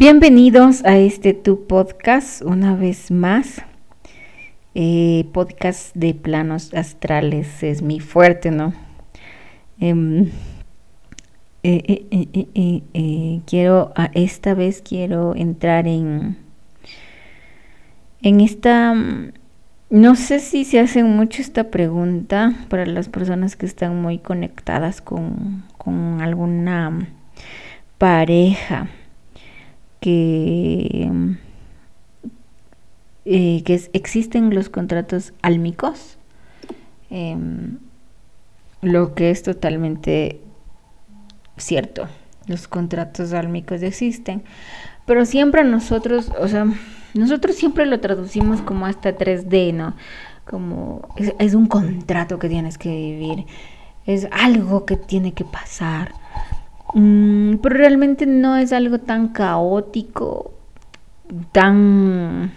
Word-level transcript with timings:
Bienvenidos 0.00 0.82
a 0.86 0.96
este 0.96 1.34
tu 1.34 1.66
podcast 1.66 2.40
una 2.40 2.74
vez 2.74 3.10
más. 3.10 3.60
Eh, 4.74 5.26
podcast 5.34 5.94
de 5.94 6.14
planos 6.14 6.72
astrales 6.72 7.62
es 7.62 7.82
mi 7.82 8.00
fuerte, 8.00 8.50
¿no? 8.50 8.72
Em, 9.78 10.30
eh, 11.62 12.06
eh, 12.94 13.40
quiero, 13.44 13.92
a 13.94 14.06
esta 14.14 14.54
vez 14.54 14.80
quiero 14.80 15.36
entrar 15.36 15.86
en, 15.86 16.38
en 18.22 18.40
esta, 18.40 18.94
no 19.90 20.14
sé 20.16 20.38
si 20.40 20.64
se 20.64 20.80
hacen 20.80 21.14
mucho 21.14 21.42
esta 21.42 21.64
pregunta 21.64 22.54
para 22.70 22.86
las 22.86 23.10
personas 23.10 23.54
que 23.54 23.66
están 23.66 24.00
muy 24.00 24.16
conectadas 24.16 25.02
con, 25.02 25.64
con 25.76 26.22
alguna 26.22 27.06
pareja 27.98 28.88
que, 30.00 31.10
eh, 33.26 33.62
que 33.64 33.80
existen 33.92 34.54
los 34.54 34.68
contratos 34.68 35.32
álmicos, 35.42 36.18
em, 37.10 37.78
lo 38.82 39.14
que 39.14 39.30
es 39.30 39.42
totalmente 39.42 40.40
cierto. 41.56 42.08
Los 42.46 42.66
contratos 42.66 43.32
álmicos 43.32 43.82
existen, 43.82 44.42
pero 45.06 45.26
siempre 45.26 45.62
nosotros, 45.64 46.32
o 46.40 46.48
sea, 46.48 46.66
nosotros 47.14 47.56
siempre 47.56 47.86
lo 47.86 48.00
traducimos 48.00 48.62
como 48.62 48.86
hasta 48.86 49.16
3D, 49.16 49.72
¿no? 49.74 49.94
Como 50.48 51.08
es, 51.16 51.34
es 51.38 51.54
un 51.54 51.66
contrato 51.66 52.38
que 52.38 52.48
tienes 52.48 52.78
que 52.78 52.88
vivir, 52.88 53.44
es 54.06 54.26
algo 54.32 54.86
que 54.86 54.96
tiene 54.96 55.32
que 55.32 55.44
pasar. 55.44 56.12
Mm, 56.94 57.56
pero 57.56 57.76
realmente 57.76 58.26
no 58.26 58.56
es 58.56 58.72
algo 58.72 58.98
tan 58.98 59.28
caótico, 59.28 60.52
tan 61.52 62.52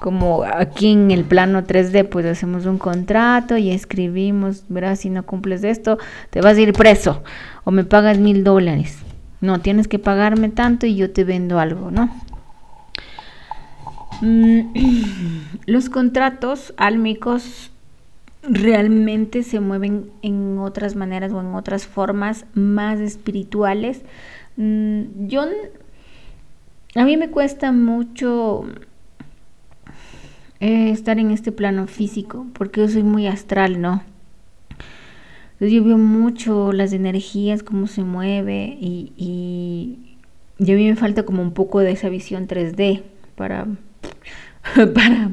como 0.00 0.44
aquí 0.44 0.92
en 0.92 1.10
el 1.10 1.24
plano 1.24 1.64
3D, 1.64 2.08
pues 2.08 2.26
hacemos 2.26 2.66
un 2.66 2.78
contrato 2.78 3.56
y 3.56 3.70
escribimos, 3.70 4.64
verás, 4.68 5.00
si 5.00 5.10
no 5.10 5.24
cumples 5.24 5.64
esto, 5.64 5.98
te 6.30 6.40
vas 6.40 6.56
a 6.56 6.60
ir 6.60 6.72
preso 6.72 7.22
o 7.64 7.70
me 7.70 7.84
pagas 7.84 8.18
mil 8.18 8.44
dólares. 8.44 8.98
No, 9.40 9.60
tienes 9.60 9.88
que 9.88 9.98
pagarme 9.98 10.48
tanto 10.48 10.86
y 10.86 10.96
yo 10.96 11.12
te 11.12 11.24
vendo 11.24 11.58
algo, 11.58 11.90
¿no? 11.90 12.10
Mm, 14.20 14.72
los 15.66 15.88
contratos 15.88 16.74
álmicos 16.76 17.70
realmente 18.48 19.42
se 19.42 19.60
mueven 19.60 20.10
en 20.22 20.58
otras 20.58 20.96
maneras 20.96 21.32
o 21.32 21.40
en 21.40 21.54
otras 21.54 21.86
formas 21.86 22.46
más 22.54 23.00
espirituales. 23.00 24.02
Mm, 24.56 25.26
yo, 25.26 25.44
a 26.94 27.04
mí 27.04 27.16
me 27.16 27.30
cuesta 27.30 27.72
mucho 27.72 28.64
eh, 30.60 30.90
estar 30.90 31.18
en 31.18 31.30
este 31.30 31.52
plano 31.52 31.86
físico 31.86 32.46
porque 32.54 32.80
yo 32.80 32.88
soy 32.88 33.02
muy 33.02 33.26
astral, 33.26 33.80
¿no? 33.80 34.02
Entonces 35.52 35.72
yo 35.72 35.84
veo 35.84 35.98
mucho 35.98 36.72
las 36.72 36.92
energías, 36.92 37.62
cómo 37.62 37.86
se 37.86 38.04
mueve 38.04 38.76
y, 38.78 39.12
y, 39.16 40.16
y 40.58 40.72
a 40.72 40.74
mí 40.74 40.86
me 40.86 40.96
falta 40.96 41.24
como 41.24 41.40
un 41.40 41.52
poco 41.52 41.80
de 41.80 41.92
esa 41.92 42.10
visión 42.10 42.46
3D 42.46 43.02
para, 43.36 43.66
para 44.94 45.30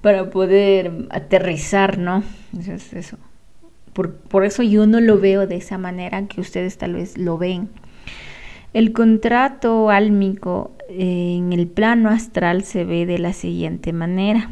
para 0.00 0.30
poder 0.30 1.06
aterrizar, 1.10 1.98
¿no? 1.98 2.22
eso. 2.92 3.16
Por, 3.92 4.44
eso 4.44 4.62
yo 4.62 4.86
no 4.86 5.00
lo 5.00 5.18
veo 5.18 5.48
de 5.48 5.56
esa 5.56 5.76
manera 5.76 6.26
que 6.26 6.40
ustedes 6.40 6.78
tal 6.78 6.94
vez 6.94 7.18
lo 7.18 7.36
ven. 7.36 7.68
El 8.72 8.92
contrato 8.92 9.90
álmico 9.90 10.70
eh, 10.88 11.34
en 11.36 11.52
el 11.52 11.66
plano 11.66 12.08
astral 12.08 12.62
se 12.62 12.84
ve 12.84 13.06
de 13.06 13.18
la 13.18 13.32
siguiente 13.32 13.92
manera. 13.92 14.50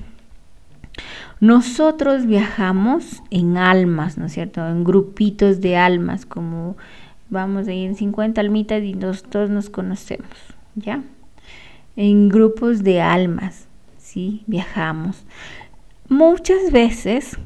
Nosotros 1.38 2.26
viajamos 2.26 3.22
en 3.30 3.56
almas, 3.56 4.18
¿no 4.18 4.26
es 4.26 4.32
cierto? 4.32 4.66
En 4.66 4.82
grupitos 4.82 5.60
de 5.60 5.76
almas, 5.76 6.26
como 6.26 6.76
vamos 7.28 7.68
a 7.68 7.72
ir 7.72 7.88
en 7.88 7.94
50 7.94 8.40
almitas 8.40 8.82
y 8.82 8.94
nosotros 8.94 9.50
nos 9.50 9.70
conocemos, 9.70 10.30
¿ya? 10.74 11.02
En 11.94 12.30
grupos 12.30 12.82
de 12.82 13.00
almas 13.00 13.65
viajamos. 14.46 15.24
Muchas 16.08 16.70
veces, 16.70 17.36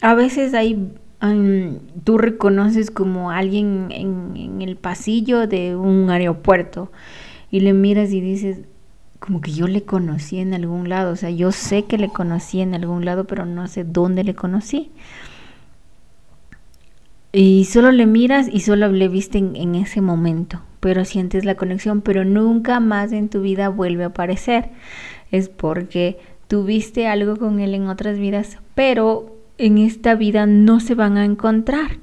a 0.00 0.14
veces 0.14 0.54
hay, 0.54 0.92
tú 2.04 2.18
reconoces 2.18 2.90
como 2.90 3.30
alguien 3.30 3.88
en, 3.90 4.62
el 4.62 4.76
pasillo 4.76 5.46
de 5.46 5.76
un 5.76 6.10
aeropuerto 6.10 6.90
y 7.50 7.60
le 7.60 7.72
miras 7.72 8.12
y 8.12 8.20
dices, 8.20 8.60
como 9.18 9.40
que 9.40 9.52
yo 9.52 9.66
le 9.66 9.82
conocí 9.82 10.38
en 10.38 10.54
algún 10.54 10.88
lado, 10.88 11.12
o 11.12 11.16
sea, 11.16 11.30
yo 11.30 11.52
sé 11.52 11.84
que 11.84 11.98
le 11.98 12.08
conocí 12.08 12.60
en 12.60 12.74
algún 12.74 13.04
lado, 13.04 13.26
pero 13.26 13.44
no 13.44 13.66
sé 13.66 13.84
dónde 13.84 14.24
le 14.24 14.34
conocí. 14.34 14.90
Y 17.32 17.64
solo 17.64 17.92
le 17.92 18.06
miras 18.06 18.48
y 18.50 18.60
solo 18.60 18.88
le 18.88 19.08
viste 19.08 19.38
en, 19.38 19.74
ese 19.74 20.00
momento, 20.00 20.62
pero 20.80 21.04
sientes 21.04 21.44
la 21.44 21.54
conexión, 21.54 22.00
pero 22.00 22.24
nunca 22.24 22.80
más 22.80 23.12
en 23.12 23.28
tu 23.28 23.42
vida 23.42 23.68
vuelve 23.68 24.04
a 24.04 24.08
aparecer 24.08 24.70
es 25.30 25.48
porque 25.48 26.18
tuviste 26.48 27.06
algo 27.08 27.36
con 27.36 27.60
él 27.60 27.74
en 27.74 27.88
otras 27.88 28.18
vidas, 28.18 28.58
pero 28.74 29.36
en 29.58 29.78
esta 29.78 30.14
vida 30.14 30.46
no 30.46 30.80
se 30.80 30.94
van 30.94 31.16
a 31.16 31.24
encontrar. 31.24 31.98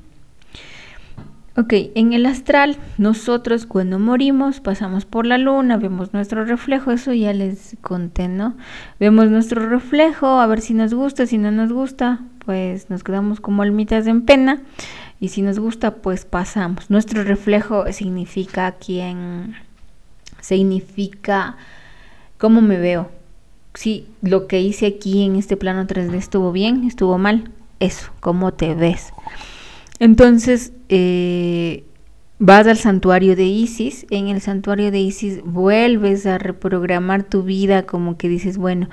Ok, 1.56 1.72
en 1.94 2.14
el 2.14 2.26
astral, 2.26 2.78
nosotros 2.98 3.68
cuando 3.68 4.00
morimos 4.00 4.60
pasamos 4.60 5.06
por 5.06 5.28
la 5.28 5.38
luna, 5.38 5.78
vemos 5.78 6.12
nuestro 6.12 6.46
reflejo, 6.46 6.90
eso 6.90 7.14
ya 7.14 7.32
les 7.32 7.78
conté, 7.82 8.28
¿no? 8.28 8.58
Vemos 9.00 9.30
nuestro 9.30 9.70
reflejo, 9.70 10.40
a 10.40 10.48
ver 10.48 10.62
si 10.62 10.74
nos 10.74 10.96
gusta, 10.96 11.28
si 11.28 11.38
no 11.38 11.52
nos 11.52 11.72
gusta, 11.72 12.22
pues 12.44 12.90
nos 12.90 13.04
quedamos 13.04 13.40
como 13.40 13.62
almitas 13.62 14.08
en 14.08 14.24
pena, 14.24 14.64
y 15.20 15.28
si 15.28 15.44
nos 15.44 15.60
gusta, 15.60 15.98
pues 15.98 16.26
pasamos. 16.26 16.90
Nuestro 16.90 17.24
reflejo 17.24 17.86
significa 17.92 18.72
quién, 18.72 19.56
significa 20.42 21.56
cómo 22.44 22.60
me 22.60 22.78
veo. 22.78 23.10
Si 23.74 24.06
lo 24.22 24.48
que 24.48 24.60
hice 24.60 24.86
aquí 24.86 25.24
en 25.24 25.38
este 25.38 25.56
plano 25.56 25.88
3D 25.88 26.16
estuvo 26.16 26.52
bien, 26.52 26.84
estuvo 26.84 27.18
mal, 27.18 27.52
eso, 27.80 28.12
cómo 28.20 28.52
te 28.52 28.76
ves. 28.76 29.14
Entonces, 30.00 30.74
eh, 30.90 31.86
vas 32.40 32.68
al 32.68 32.76
santuario 32.76 33.38
de 33.38 33.46
Isis, 33.46 34.06
en 34.10 34.28
el 34.28 34.42
santuario 34.42 34.92
de 34.92 35.00
Isis 35.00 35.42
vuelves 35.42 36.26
a 36.26 36.38
reprogramar 36.38 37.24
tu 37.24 37.44
vida 37.44 37.84
como 37.84 38.18
que 38.18 38.28
dices, 38.28 38.58
bueno, 38.58 38.90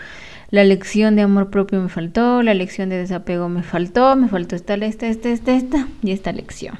la 0.50 0.62
lección 0.62 1.16
de 1.16 1.22
amor 1.22 1.50
propio 1.50 1.82
me 1.82 1.88
faltó, 1.88 2.44
la 2.44 2.54
lección 2.54 2.88
de 2.88 2.98
desapego 2.98 3.48
me 3.48 3.64
faltó, 3.64 4.14
me 4.14 4.28
faltó 4.28 4.54
esta, 4.54 4.74
esta, 4.74 5.08
esta, 5.08 5.28
esta, 5.28 5.56
esta 5.56 5.88
y 6.04 6.12
esta 6.12 6.30
lección. 6.30 6.76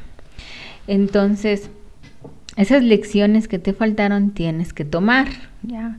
Entonces, 0.87 1.69
esas 2.55 2.85
lecciones 2.85 3.49
que 3.49 3.59
te 3.59 3.73
faltaron 3.73 4.31
tienes 4.31 4.73
que 4.73 4.85
tomar, 4.85 5.27
¿ya? 5.65 5.99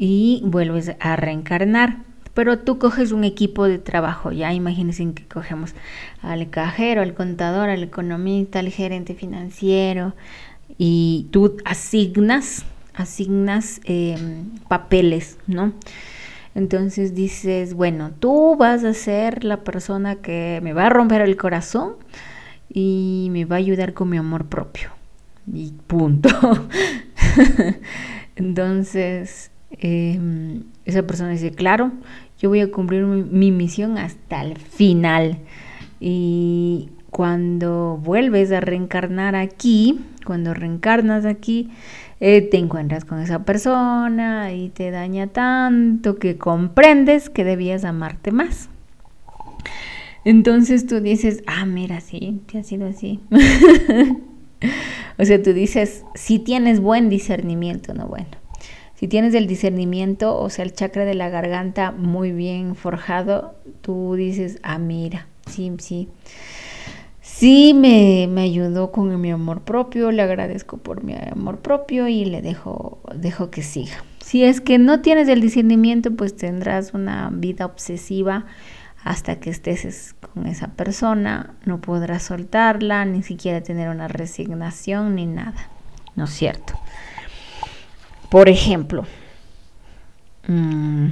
Y 0.00 0.40
vuelves 0.46 0.92
a 0.98 1.14
reencarnar. 1.14 1.98
Pero 2.32 2.58
tú 2.58 2.78
coges 2.78 3.12
un 3.12 3.22
equipo 3.22 3.66
de 3.66 3.78
trabajo, 3.78 4.32
ya 4.32 4.52
imagínense 4.54 5.12
que 5.12 5.26
cogemos 5.26 5.74
al 6.22 6.48
cajero, 6.48 7.02
al 7.02 7.12
contador, 7.12 7.68
al 7.68 7.82
economista, 7.82 8.60
al 8.60 8.70
gerente 8.70 9.14
financiero 9.14 10.14
y 10.78 11.26
tú 11.32 11.58
asignas, 11.66 12.64
asignas 12.94 13.80
em, 13.84 14.44
papeles, 14.68 15.36
¿no? 15.46 15.74
Entonces 16.54 17.14
dices, 17.14 17.74
bueno, 17.74 18.12
tú 18.18 18.56
vas 18.56 18.84
a 18.84 18.94
ser 18.94 19.44
la 19.44 19.58
persona 19.58 20.16
que 20.16 20.60
me 20.62 20.72
va 20.72 20.86
a 20.86 20.90
romper 20.90 21.20
el 21.20 21.36
corazón 21.36 21.96
y 22.72 23.28
me 23.32 23.44
va 23.44 23.56
a 23.56 23.58
ayudar 23.58 23.92
con 23.92 24.08
mi 24.08 24.16
amor 24.16 24.46
propio. 24.46 24.92
Y 25.52 25.72
punto. 25.86 26.30
Entonces, 28.36 29.50
Em, 29.70 30.64
esa 30.84 31.02
persona 31.02 31.30
dice, 31.30 31.52
claro, 31.52 31.92
yo 32.38 32.48
voy 32.48 32.60
a 32.60 32.70
cumplir 32.70 33.04
mi, 33.04 33.52
misión 33.52 33.98
hasta 33.98 34.42
el 34.42 34.56
final. 34.56 35.38
Y 36.00 36.88
cuando 37.10 37.98
vuelves 38.02 38.50
a 38.52 38.60
reencarnar 38.60 39.36
aquí, 39.36 40.00
cuando 40.24 40.54
reencarnas 40.54 41.24
aquí, 41.24 41.70
eh, 42.20 42.42
te 42.42 42.58
encuentras 42.58 43.04
con 43.04 43.20
esa 43.20 43.44
persona 43.44 44.52
y 44.52 44.68
te 44.70 44.90
daña 44.90 45.28
tanto 45.28 46.16
que 46.16 46.36
comprendes 46.36 47.30
que 47.30 47.44
debías 47.44 47.84
amarte 47.84 48.30
más. 48.30 48.68
Entonces 50.24 50.86
tú 50.86 51.00
dices, 51.00 51.42
ah, 51.46 51.64
mira, 51.64 52.00
sí, 52.00 52.42
te 52.50 52.58
ha 52.58 52.62
sido 52.62 52.86
así. 52.86 53.20
o 55.18 55.24
sea, 55.24 55.42
tú 55.42 55.54
dices, 55.54 56.04
si 56.14 56.38
tienes 56.38 56.80
buen 56.80 57.08
discernimiento, 57.08 57.94
no 57.94 58.06
bueno. 58.06 58.39
Si 59.00 59.08
tienes 59.08 59.32
el 59.32 59.46
discernimiento, 59.46 60.38
o 60.38 60.50
sea, 60.50 60.62
el 60.62 60.74
chakra 60.74 61.06
de 61.06 61.14
la 61.14 61.30
garganta 61.30 61.90
muy 61.90 62.32
bien 62.32 62.76
forjado, 62.76 63.54
tú 63.80 64.14
dices, 64.14 64.58
ah, 64.62 64.76
mira, 64.76 65.26
sí, 65.46 65.72
sí. 65.78 66.10
Sí, 67.22 67.72
me, 67.72 68.28
me 68.28 68.42
ayudó 68.42 68.92
con 68.92 69.18
mi 69.18 69.30
amor 69.30 69.62
propio, 69.62 70.10
le 70.10 70.20
agradezco 70.20 70.76
por 70.76 71.02
mi 71.02 71.14
amor 71.14 71.60
propio 71.60 72.08
y 72.08 72.26
le 72.26 72.42
dejo 72.42 73.00
dejo 73.14 73.50
que 73.50 73.62
siga. 73.62 74.04
Si 74.22 74.44
es 74.44 74.60
que 74.60 74.76
no 74.76 75.00
tienes 75.00 75.28
el 75.28 75.40
discernimiento, 75.40 76.14
pues 76.14 76.36
tendrás 76.36 76.92
una 76.92 77.30
vida 77.32 77.64
obsesiva 77.64 78.44
hasta 79.02 79.40
que 79.40 79.48
estés 79.48 80.14
con 80.34 80.46
esa 80.46 80.74
persona, 80.74 81.54
no 81.64 81.80
podrás 81.80 82.24
soltarla, 82.24 83.06
ni 83.06 83.22
siquiera 83.22 83.62
tener 83.62 83.88
una 83.88 84.08
resignación 84.08 85.14
ni 85.14 85.24
nada. 85.24 85.70
¿No 86.16 86.24
es 86.24 86.30
cierto? 86.32 86.74
Por 88.30 88.48
ejemplo, 88.48 89.04
mm, 90.46 91.08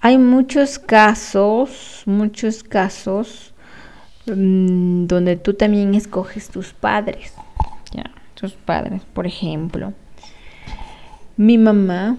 hay 0.00 0.18
muchos 0.18 0.78
casos, 0.78 2.02
muchos 2.06 2.62
casos 2.62 3.52
mm, 4.26 5.06
donde 5.06 5.36
tú 5.36 5.54
también 5.54 5.94
escoges 5.94 6.48
tus 6.48 6.72
padres. 6.72 7.34
Ya, 7.92 8.10
tus 8.34 8.52
padres, 8.52 9.02
por 9.12 9.26
ejemplo. 9.26 9.92
Mi 11.36 11.58
mamá 11.58 12.16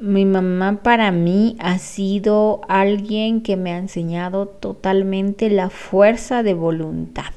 mi 0.00 0.24
mamá 0.24 0.80
para 0.82 1.12
mí 1.12 1.56
ha 1.58 1.78
sido 1.78 2.62
alguien 2.68 3.42
que 3.42 3.56
me 3.56 3.72
ha 3.72 3.78
enseñado 3.78 4.46
totalmente 4.46 5.50
la 5.50 5.68
fuerza 5.68 6.42
de 6.42 6.54
voluntad. 6.54 7.34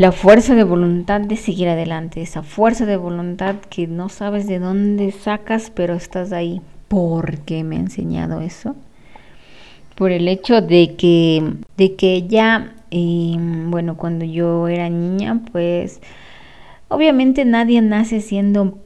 La 0.00 0.12
fuerza 0.12 0.54
de 0.54 0.64
voluntad 0.64 1.20
de 1.20 1.36
seguir 1.36 1.68
adelante, 1.68 2.22
esa 2.22 2.42
fuerza 2.42 2.86
de 2.86 2.96
voluntad 2.96 3.56
que 3.68 3.86
no 3.86 4.08
sabes 4.08 4.46
de 4.46 4.58
dónde 4.58 5.12
sacas, 5.12 5.70
pero 5.74 5.92
estás 5.92 6.32
ahí. 6.32 6.62
¿Por 6.88 7.40
qué 7.40 7.64
me 7.64 7.76
ha 7.76 7.80
enseñado 7.80 8.40
eso? 8.40 8.76
Por 9.96 10.10
el 10.10 10.26
hecho 10.26 10.62
de 10.62 10.94
que, 10.96 11.52
de 11.76 11.96
que 11.96 12.14
ella, 12.14 12.72
em, 12.90 13.70
bueno, 13.70 13.98
cuando 13.98 14.24
yo 14.24 14.68
era 14.68 14.88
niña, 14.88 15.42
pues 15.52 16.00
obviamente 16.88 17.44
nadie 17.44 17.82
nace 17.82 18.22
siendo 18.22 18.78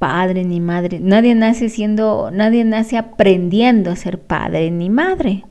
padre 0.00 0.42
ni 0.42 0.58
madre. 0.58 0.98
Nadie 0.98 1.36
nace 1.36 1.68
siendo, 1.68 2.32
nadie 2.32 2.64
nace 2.64 2.98
aprendiendo 2.98 3.92
a 3.92 3.94
ser 3.94 4.18
padre 4.18 4.72
ni 4.72 4.90
madre. 4.90 5.44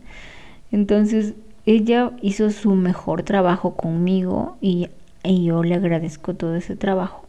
Entonces, 0.74 1.36
ella 1.66 2.12
hizo 2.22 2.50
su 2.50 2.76
mejor 2.76 3.24
trabajo 3.24 3.78
conmigo 3.78 4.58
y, 4.60 4.90
yo 5.28 5.64
le 5.64 5.76
agradezco 5.76 6.36
todo 6.36 6.56
ese 6.56 6.76
trabajo. 6.76 7.26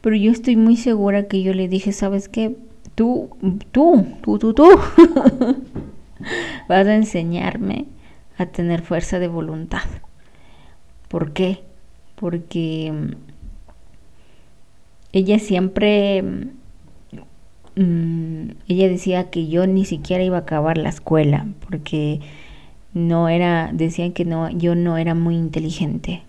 Pero 0.00 0.16
yo 0.16 0.30
estoy 0.30 0.56
muy 0.56 0.76
segura 0.76 1.26
que 1.26 1.42
yo 1.42 1.52
le 1.52 1.68
dije, 1.68 1.92
¿sabes 1.92 2.28
qué? 2.28 2.56
Tú, 2.94 3.30
tú, 3.72 4.06
tú, 4.22 4.38
tú, 4.38 4.54
tú, 4.54 4.66
vas 6.68 6.86
a 6.86 6.94
enseñarme 6.94 7.86
a 8.36 8.46
tener 8.46 8.82
fuerza 8.82 9.18
de 9.18 9.28
voluntad. 9.28 9.82
¿Por 11.08 11.32
qué? 11.32 11.60
Porque 12.14 12.92
ella 15.12 15.38
siempre, 15.38 16.22
mm, 17.74 18.50
ella 18.68 18.88
decía 18.88 19.30
que 19.30 19.48
yo 19.48 19.66
ni 19.66 19.84
siquiera 19.84 20.22
iba 20.22 20.36
a 20.36 20.40
acabar 20.40 20.78
la 20.78 20.90
escuela 20.90 21.46
porque 21.68 22.20
no 22.94 23.28
era, 23.28 23.70
decían 23.72 24.12
que 24.12 24.24
no, 24.24 24.50
yo 24.50 24.74
no 24.74 24.96
era 24.96 25.14
muy 25.14 25.36
inteligente. 25.36 26.22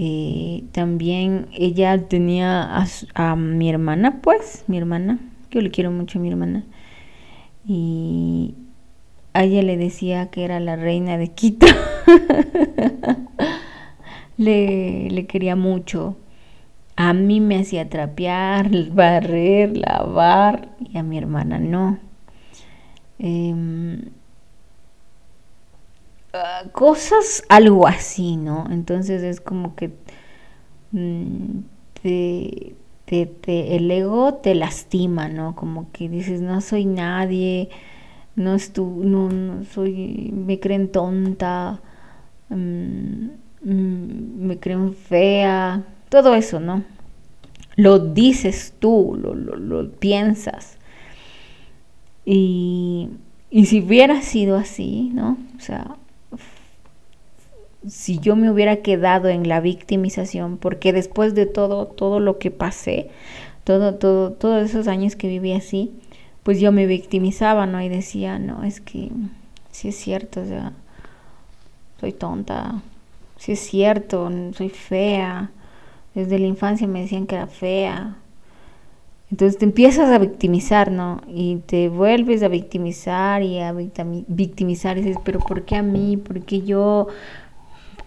Eh, 0.00 0.62
también 0.70 1.48
ella 1.52 2.06
tenía 2.06 2.84
a, 3.14 3.34
mi 3.34 3.68
hermana, 3.68 4.20
pues, 4.22 4.62
mi 4.68 4.78
hermana, 4.78 5.18
yo 5.50 5.60
le 5.60 5.72
quiero 5.72 5.90
mucho 5.90 6.20
a 6.20 6.22
mi 6.22 6.28
hermana, 6.28 6.62
y 7.66 8.54
a 9.32 9.42
ella 9.42 9.60
le 9.62 9.76
decía 9.76 10.30
que 10.30 10.44
era 10.44 10.60
la 10.60 10.76
reina 10.76 11.18
de 11.18 11.32
Quito. 11.32 11.66
le, 14.36 15.10
le 15.10 15.26
quería 15.26 15.56
mucho. 15.56 16.16
A 16.94 17.12
mí 17.12 17.40
me 17.40 17.58
hacía 17.58 17.88
trapear, 17.88 18.70
barrer, 18.92 19.76
lavar 19.76 20.68
y 20.78 20.96
a 20.96 21.02
mi 21.02 21.18
hermana 21.18 21.58
no. 21.58 21.98
Em, 23.18 24.10
cosas 26.72 27.44
algo 27.48 27.86
así, 27.86 28.36
¿no? 28.36 28.66
Entonces 28.70 29.22
es 29.22 29.40
como 29.40 29.74
que 29.74 29.92
mm, 30.92 31.60
te, 32.02 32.74
el 33.76 33.90
ego 33.90 34.34
te 34.34 34.54
lastima, 34.54 35.28
¿no? 35.28 35.54
Como 35.56 35.90
que 35.92 36.08
dices, 36.08 36.40
no 36.40 36.60
soy 36.60 36.84
nadie, 36.84 37.70
no, 38.36 38.54
estu 38.54 39.00
no, 39.04 39.64
soy, 39.64 40.32
me 40.34 40.60
creen 40.60 40.92
tonta, 40.92 41.80
mm, 42.50 42.54
mm, 43.62 44.46
me 44.46 44.58
creen 44.58 44.94
fea 44.94 45.84
todo 46.08 46.34
eso, 46.34 46.60
¿no? 46.60 46.84
Lo 47.76 47.98
dices 47.98 48.74
tú, 48.78 49.18
lo, 49.20 49.90
piensas. 49.92 50.78
Y, 52.24 53.10
y 53.50 53.66
si 53.66 53.80
hubiera 53.80 54.20
sido 54.20 54.56
así, 54.56 55.10
¿no? 55.14 55.38
O 55.56 55.60
sea, 55.60 55.96
si 57.88 58.18
yo 58.18 58.36
me 58.36 58.50
hubiera 58.50 58.76
quedado 58.76 59.28
en 59.28 59.48
la 59.48 59.60
victimización, 59.60 60.56
porque 60.58 60.92
después 60.92 61.34
de 61.34 61.46
todo, 61.46 61.86
todo 61.86 62.20
lo 62.20 62.38
que 62.38 62.50
pasé, 62.50 63.10
todo, 63.64 63.94
todo, 63.94 64.32
todos 64.32 64.68
esos 64.68 64.88
años 64.88 65.16
que 65.16 65.28
viví 65.28 65.52
así, 65.52 65.92
pues 66.42 66.60
yo 66.60 66.72
me 66.72 66.86
victimizaba, 66.86 67.66
¿no? 67.66 67.82
Y 67.82 67.88
decía, 67.88 68.38
no, 68.38 68.64
es 68.64 68.80
que 68.80 69.10
sí 69.70 69.88
es 69.88 69.96
cierto, 69.96 70.40
o 70.40 70.46
sea, 70.46 70.72
soy 72.00 72.12
tonta, 72.12 72.82
sí 73.36 73.52
es 73.52 73.60
cierto, 73.60 74.30
soy 74.52 74.68
fea, 74.68 75.50
desde 76.14 76.38
la 76.38 76.46
infancia 76.46 76.86
me 76.86 77.02
decían 77.02 77.26
que 77.26 77.36
era 77.36 77.46
fea. 77.46 78.16
Entonces 79.30 79.58
te 79.58 79.66
empiezas 79.66 80.10
a 80.10 80.18
victimizar, 80.18 80.90
¿no? 80.90 81.20
Y 81.28 81.56
te 81.66 81.90
vuelves 81.90 82.42
a 82.42 82.48
victimizar 82.48 83.42
y 83.42 83.60
a 83.60 83.72
victimizar 83.72 84.96
y 84.96 85.02
dices, 85.02 85.18
pero 85.22 85.38
¿por 85.40 85.64
qué 85.64 85.76
a 85.76 85.82
mí? 85.82 86.16
¿Por 86.16 86.40
qué 86.40 86.62
yo? 86.62 87.08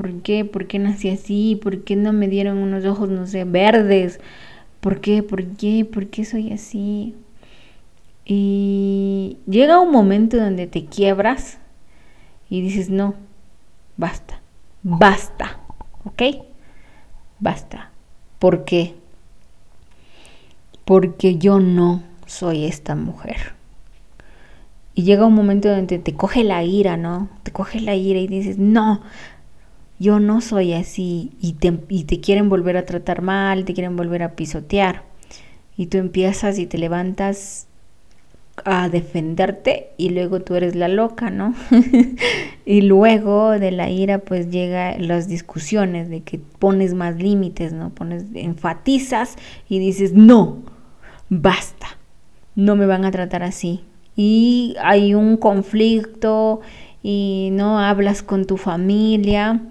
¿Por 0.01 0.24
qué? 0.24 0.45
¿Por 0.45 0.65
qué 0.65 0.80
nací 0.80 1.12
así? 1.12 1.59
¿Por 1.62 1.83
qué 1.83 1.95
no 1.95 2.12
me 2.12 2.27
dieron 2.27 2.57
unos 2.57 2.86
ojos, 2.86 3.12
no 3.12 3.27
sé, 3.27 3.44
verdes? 3.44 4.19
¿Por 4.80 5.00
qué? 5.00 5.21
¿Por 5.21 5.45
qué? 5.45 5.86
¿Por 5.86 6.07
qué 6.07 6.25
soy 6.25 6.51
así? 6.51 7.13
Y 8.25 9.38
llega 9.45 9.80
un 9.80 9.92
momento 9.92 10.38
donde 10.38 10.65
te 10.65 10.86
quiebras 10.86 11.59
y 12.50 12.62
dices, 12.62 12.89
no, 12.89 13.13
basta, 13.95 14.42
basta, 14.81 15.59
¿ok? 16.03 16.24
Basta. 17.39 17.92
¿Por 18.39 18.65
qué? 18.65 18.95
Porque 20.83 21.38
yo 21.38 21.60
no 21.60 22.01
soy 22.25 22.65
esta 22.65 22.96
mujer. 22.96 23.53
Y 24.96 25.03
llega 25.03 25.27
un 25.27 25.36
momento 25.36 25.70
donde 25.70 26.00
te 26.00 26.15
coge 26.15 26.43
la 26.43 26.63
ira, 26.63 26.98
¿no? 26.98 27.29
Te 27.43 27.51
coge 27.51 27.79
la 27.81 27.93
ira 27.93 28.20
y 28.20 28.25
dices, 28.25 28.58
no, 28.58 29.03
yo 30.01 30.20
no 30.20 30.41
soy 30.41 30.74
así. 30.74 31.31
Y 31.39 31.53
te, 31.53 32.20
quieren 32.20 32.50
volver 32.50 32.75
a 32.75 32.86
tratar 32.86 33.22
mal, 33.22 33.65
te 33.65 33.75
quieren 33.75 33.96
volver 33.96 34.24
a 34.24 34.36
pisotear. 34.36 35.03
Y 35.77 35.86
tú 35.86 36.00
empiezas 36.00 36.58
y 36.58 36.65
te 36.65 36.79
levantas 36.79 37.67
a 38.65 38.89
defenderte 38.89 39.91
y 39.98 40.10
luego 40.10 40.41
tú 40.41 40.55
eres 40.55 40.75
la 40.75 40.88
loca, 40.88 41.29
¿no? 41.29 41.53
y 42.65 42.81
luego 42.81 43.51
de 43.51 43.72
la 43.72 43.89
ira 43.89 44.20
pues 44.20 44.50
llega 44.51 44.98
las 44.98 45.27
discusiones 45.27 46.10
de 46.10 46.22
que 46.22 46.39
pones 46.39 46.96
más 46.96 47.17
límites, 47.17 47.72
¿no? 47.72 47.91
Pones, 47.91 48.25
enfatizas 48.34 49.38
y 49.70 49.77
dices, 49.77 50.13
no, 50.13 50.63
basta, 51.29 51.88
no 52.55 52.75
me 52.75 52.88
van 52.88 53.05
a 53.05 53.12
tratar 53.12 53.43
así. 53.43 53.81
Y 54.15 54.75
hay 54.84 55.13
un 55.13 55.38
conflicto 55.38 56.62
y 57.03 57.50
no 57.53 57.79
hablas 57.79 58.22
con 58.24 58.46
tu 58.46 58.58
familia 58.58 59.62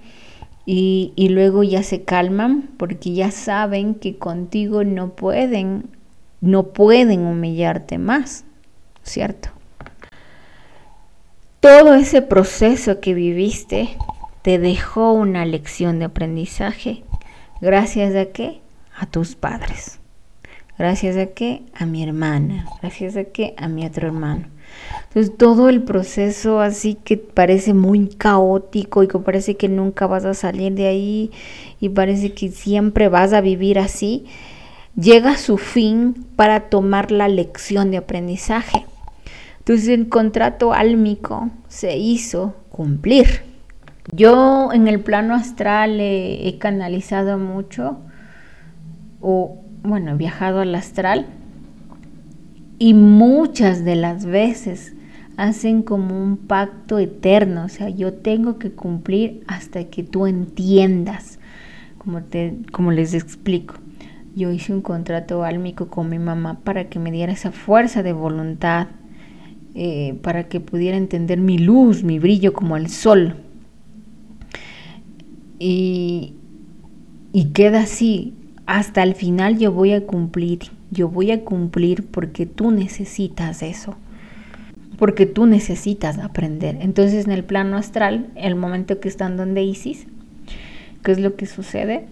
y, 0.73 1.29
luego 1.31 1.63
ya 1.63 1.83
se 1.83 2.03
calman 2.05 2.71
porque 2.77 3.13
ya 3.13 3.31
saben 3.31 3.95
que 3.95 4.19
contigo 4.19 4.85
no 4.85 5.15
pueden, 5.17 5.91
no 6.41 6.69
pueden 6.69 7.23
humillarte 7.23 7.99
más. 7.99 8.45
¿cierto? 9.03 9.51
Todo 11.61 11.95
ese 11.95 12.23
proceso 12.23 13.01
que 13.01 13.15
viviste 13.15 13.97
te 14.43 14.59
dejó 14.59 15.13
una 15.13 15.45
lección 15.45 15.99
de 15.99 16.07
aprendizaje. 16.07 17.05
¿Gracias 17.61 18.15
a 18.15 18.33
qué? 18.33 18.61
A 18.97 19.07
tus 19.07 19.35
padres. 19.35 19.99
Gracias 20.79 21.17
a 21.17 21.27
qué? 21.27 21.63
A 21.75 21.85
mi 21.85 22.03
hermana. 22.03 22.65
Gracias 22.81 23.17
a 23.17 23.25
qué? 23.25 23.55
A 23.59 23.69
mi 23.69 23.85
otro 23.85 24.07
hermano. 24.07 24.47
Entonces 25.09 25.37
todo 25.37 25.69
el 25.69 25.83
proceso 25.83 26.61
así 26.61 26.95
que 26.95 27.17
parece 27.17 27.75
muy 27.75 28.09
caótico 28.09 29.03
y 29.03 29.09
que 29.09 29.19
parece 29.19 29.57
que 29.57 29.69
nunca 29.69 30.07
vas 30.07 30.25
a 30.25 30.35
salir 30.35 30.75
de 30.75 30.87
ahí 30.87 31.31
y 31.81 31.89
parece 31.89 32.33
que 32.33 32.51
siempre 32.51 33.09
vas 33.09 33.33
a 33.33 33.41
vivir 33.41 33.79
así, 33.81 34.27
llega 34.95 35.33
a 35.33 35.37
su 35.37 35.59
fin 35.59 36.27
para 36.37 36.69
tomar 36.69 37.11
la 37.11 37.27
lección 37.27 37.91
de 37.91 37.97
aprendizaje. 37.97 38.87
Entonces 39.59 39.89
el 39.89 40.09
contrato 40.09 40.73
álmico 40.73 41.51
se 41.69 41.97
hizo 41.97 42.55
cumplir. 42.71 43.43
Yo 44.13 44.73
en 44.73 44.89
el 44.89 45.01
plano 45.01 45.35
astral 45.35 45.99
he, 46.01 46.57
canalizado 46.59 47.39
mucho 47.39 47.99
o 49.21 49.59
bueno, 49.83 50.13
he 50.13 50.15
viajado 50.15 50.61
al 50.61 50.75
astral 50.75 51.27
y 52.81 52.95
muchas 52.95 53.85
de 53.85 53.95
las 53.95 54.25
veces 54.25 54.95
hacen 55.37 55.83
como 55.83 56.21
un 56.21 56.39
pacto 56.39 56.99
eterno, 56.99 57.67
o 57.67 57.69
sea, 57.69 57.91
yo 57.91 58.15
tengo 58.15 58.59
que 58.59 58.73
cumplir 58.73 59.45
hasta 59.47 59.85
que 59.85 60.03
tú 60.03 60.27
entiendas, 60.27 61.39
como, 61.99 62.23
te, 62.23 62.57
como 62.73 62.91
les 62.91 63.13
explico. 63.13 63.75
Yo 64.35 64.51
hice 64.51 64.73
un 64.73 64.81
contrato 64.81 65.45
álmico 65.45 65.89
con 65.89 66.09
mi 66.09 66.19
mamá 66.19 66.61
para 66.65 66.89
que 66.89 66.99
me 66.99 67.13
diera 67.13 67.35
esa 67.35 67.53
fuerza 67.53 68.03
de 68.03 68.15
voluntad, 68.15 68.89
eh, 69.75 70.19
para 70.23 70.49
que 70.49 70.61
pudiera 70.61 70.97
entender 70.97 71.39
mi 71.39 71.59
luz, 71.59 72.03
mi 72.03 72.19
brillo 72.19 72.55
como 72.55 72.79
el 72.79 72.89
sol. 72.89 73.37
Y, 75.59 76.33
y 77.35 77.47
queda 77.53 77.81
así, 77.81 78.33
hasta 78.65 79.03
el 79.03 79.15
final 79.15 79.59
yo 79.59 79.71
voy 79.71 79.93
a 79.93 80.07
cumplir, 80.07 80.61
yo 80.91 81.09
voy 81.09 81.31
a 81.31 81.45
cumplir 81.45 82.07
porque 82.07 82.47
tú 82.47 82.71
necesitas 82.71 83.63
eso, 83.63 83.97
porque 84.99 85.27
tú 85.27 85.47
necesitas 85.47 86.19
aprender. 86.19 86.79
Entonces 86.81 87.27
en 87.27 87.33
el 87.33 87.45
plano 87.45 87.77
astral, 87.77 88.31
el 88.35 88.55
momento 88.55 89.01
que 89.01 89.09
están 89.09 89.37
donde 89.37 89.63
Isis, 89.63 90.07
¿qué 91.03 91.13
es 91.13 91.21
lo 91.21 91.37
que 91.37 91.47
sucede? 91.47 92.07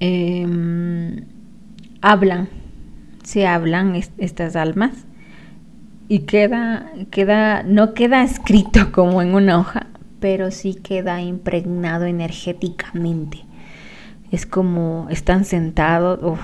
Em, 0.00 1.24
hablan, 2.00 2.48
se 3.24 3.46
hablan 3.46 3.94
estas 4.18 4.56
almas 4.56 5.06
y 6.08 6.20
queda, 6.20 6.90
queda, 7.10 7.62
no 7.62 7.94
queda 7.94 8.22
escrito 8.22 8.90
como 8.92 9.22
en 9.22 9.34
una 9.34 9.58
hoja, 9.58 9.86
pero 10.20 10.50
sí 10.50 10.74
queda 10.74 11.20
impregnado 11.22 12.06
energéticamente 12.06 13.46
es 14.30 14.46
como 14.46 15.06
están 15.10 15.44
sentados, 15.44 16.38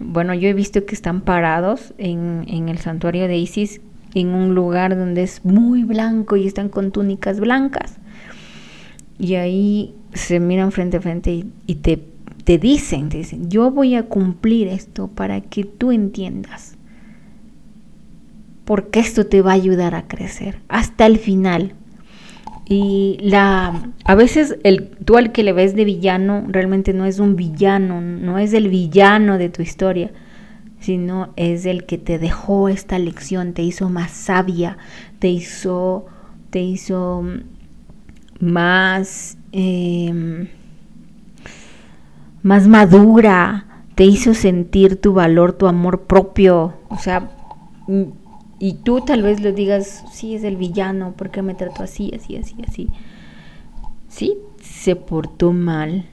bueno, 0.00 0.34
yo 0.34 0.48
he 0.48 0.54
visto 0.54 0.84
que 0.86 0.94
están 0.94 1.20
parados 1.20 1.94
en, 1.98 2.44
en, 2.48 2.68
el 2.68 2.78
santuario 2.78 3.28
de 3.28 3.36
Isis 3.36 3.80
en 4.14 4.28
un 4.28 4.54
lugar 4.54 4.96
donde 4.96 5.22
es 5.22 5.44
muy 5.44 5.84
blanco 5.84 6.36
y 6.36 6.46
están 6.46 6.68
con 6.68 6.90
túnicas 6.90 7.38
blancas. 7.38 7.98
Y 9.18 9.34
ahí 9.34 9.94
se 10.14 10.40
miran 10.40 10.72
frente 10.72 10.96
a 10.96 11.00
frente 11.00 11.44
y, 11.66 11.74
te, 11.76 12.02
te 12.44 12.58
dicen, 12.58 13.10
te 13.10 13.18
dicen, 13.18 13.50
yo 13.50 13.70
voy 13.70 13.94
a 13.94 14.04
cumplir 14.04 14.68
esto 14.68 15.08
para 15.08 15.40
que 15.42 15.64
tú 15.64 15.92
entiendas. 15.92 16.76
Porque 18.64 19.00
esto 19.00 19.26
te 19.26 19.42
va 19.42 19.52
a 19.52 19.54
ayudar 19.54 19.94
a 19.94 20.08
crecer 20.08 20.58
hasta 20.68 21.06
el 21.06 21.18
final. 21.18 21.74
Y 22.72 23.18
la, 23.20 23.82
a 24.04 24.14
veces 24.14 24.56
el, 24.62 24.90
tú 25.04 25.16
al 25.16 25.32
que 25.32 25.42
le 25.42 25.52
ves 25.52 25.74
de 25.74 25.84
villano 25.84 26.44
realmente 26.46 26.92
no 26.92 27.04
es 27.04 27.18
un 27.18 27.34
villano, 27.34 28.00
no 28.00 28.38
es 28.38 28.52
el 28.52 28.68
villano 28.68 29.38
de 29.38 29.48
tu 29.48 29.60
historia, 29.60 30.12
sino 30.78 31.32
es 31.34 31.66
el 31.66 31.84
que 31.84 31.98
te 31.98 32.20
dejó 32.20 32.68
esta 32.68 32.96
lección, 33.00 33.54
te 33.54 33.62
hizo 33.62 33.90
más 33.90 34.12
sabia, 34.12 34.78
te 35.18 35.26
hizo, 35.26 36.06
te 36.50 36.60
hizo 36.60 37.24
más, 38.38 39.36
em, 39.50 40.46
más 42.44 42.68
madura, 42.68 43.66
te 43.96 44.04
hizo 44.04 44.32
sentir 44.32 44.94
tu 45.00 45.12
valor, 45.12 45.54
tu 45.54 45.66
amor 45.66 46.02
propio. 46.02 46.74
O 46.88 46.98
sea, 46.98 47.30
y 48.62 48.74
tú 48.74 49.00
tal 49.00 49.22
vez 49.22 49.40
lo 49.40 49.52
digas, 49.52 50.04
sí, 50.12 50.34
es 50.34 50.44
el 50.44 50.56
villano, 50.56 51.14
porque 51.16 51.40
me 51.40 51.54
trató 51.54 51.82
así, 51.82 52.12
así, 52.14 52.36
así, 52.36 52.54
así? 52.68 52.88
Sí, 54.06 54.36
se 54.60 54.96
portó 54.96 55.54
mal, 55.54 56.04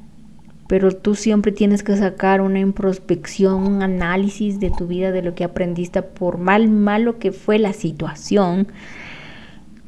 pero 0.68 0.94
tú 0.94 1.13
siempre 1.13 1.51
tienes 1.51 1.84
que 1.84 1.98
sacar 1.98 2.39
una 2.39 2.60
introspección, 2.60 3.68
un 3.68 3.84
análisis 3.84 4.62
de 4.62 4.72
tu 4.72 4.88
vida, 4.88 5.12
de 5.12 5.24
lo 5.24 5.36
que 5.36 5.44
aprendiste, 5.44 6.01
por 6.01 6.38
mal, 6.38 6.70
malo 6.70 7.20
que 7.20 7.34
fue 7.34 7.60
la 7.60 7.74
situación, 7.74 8.68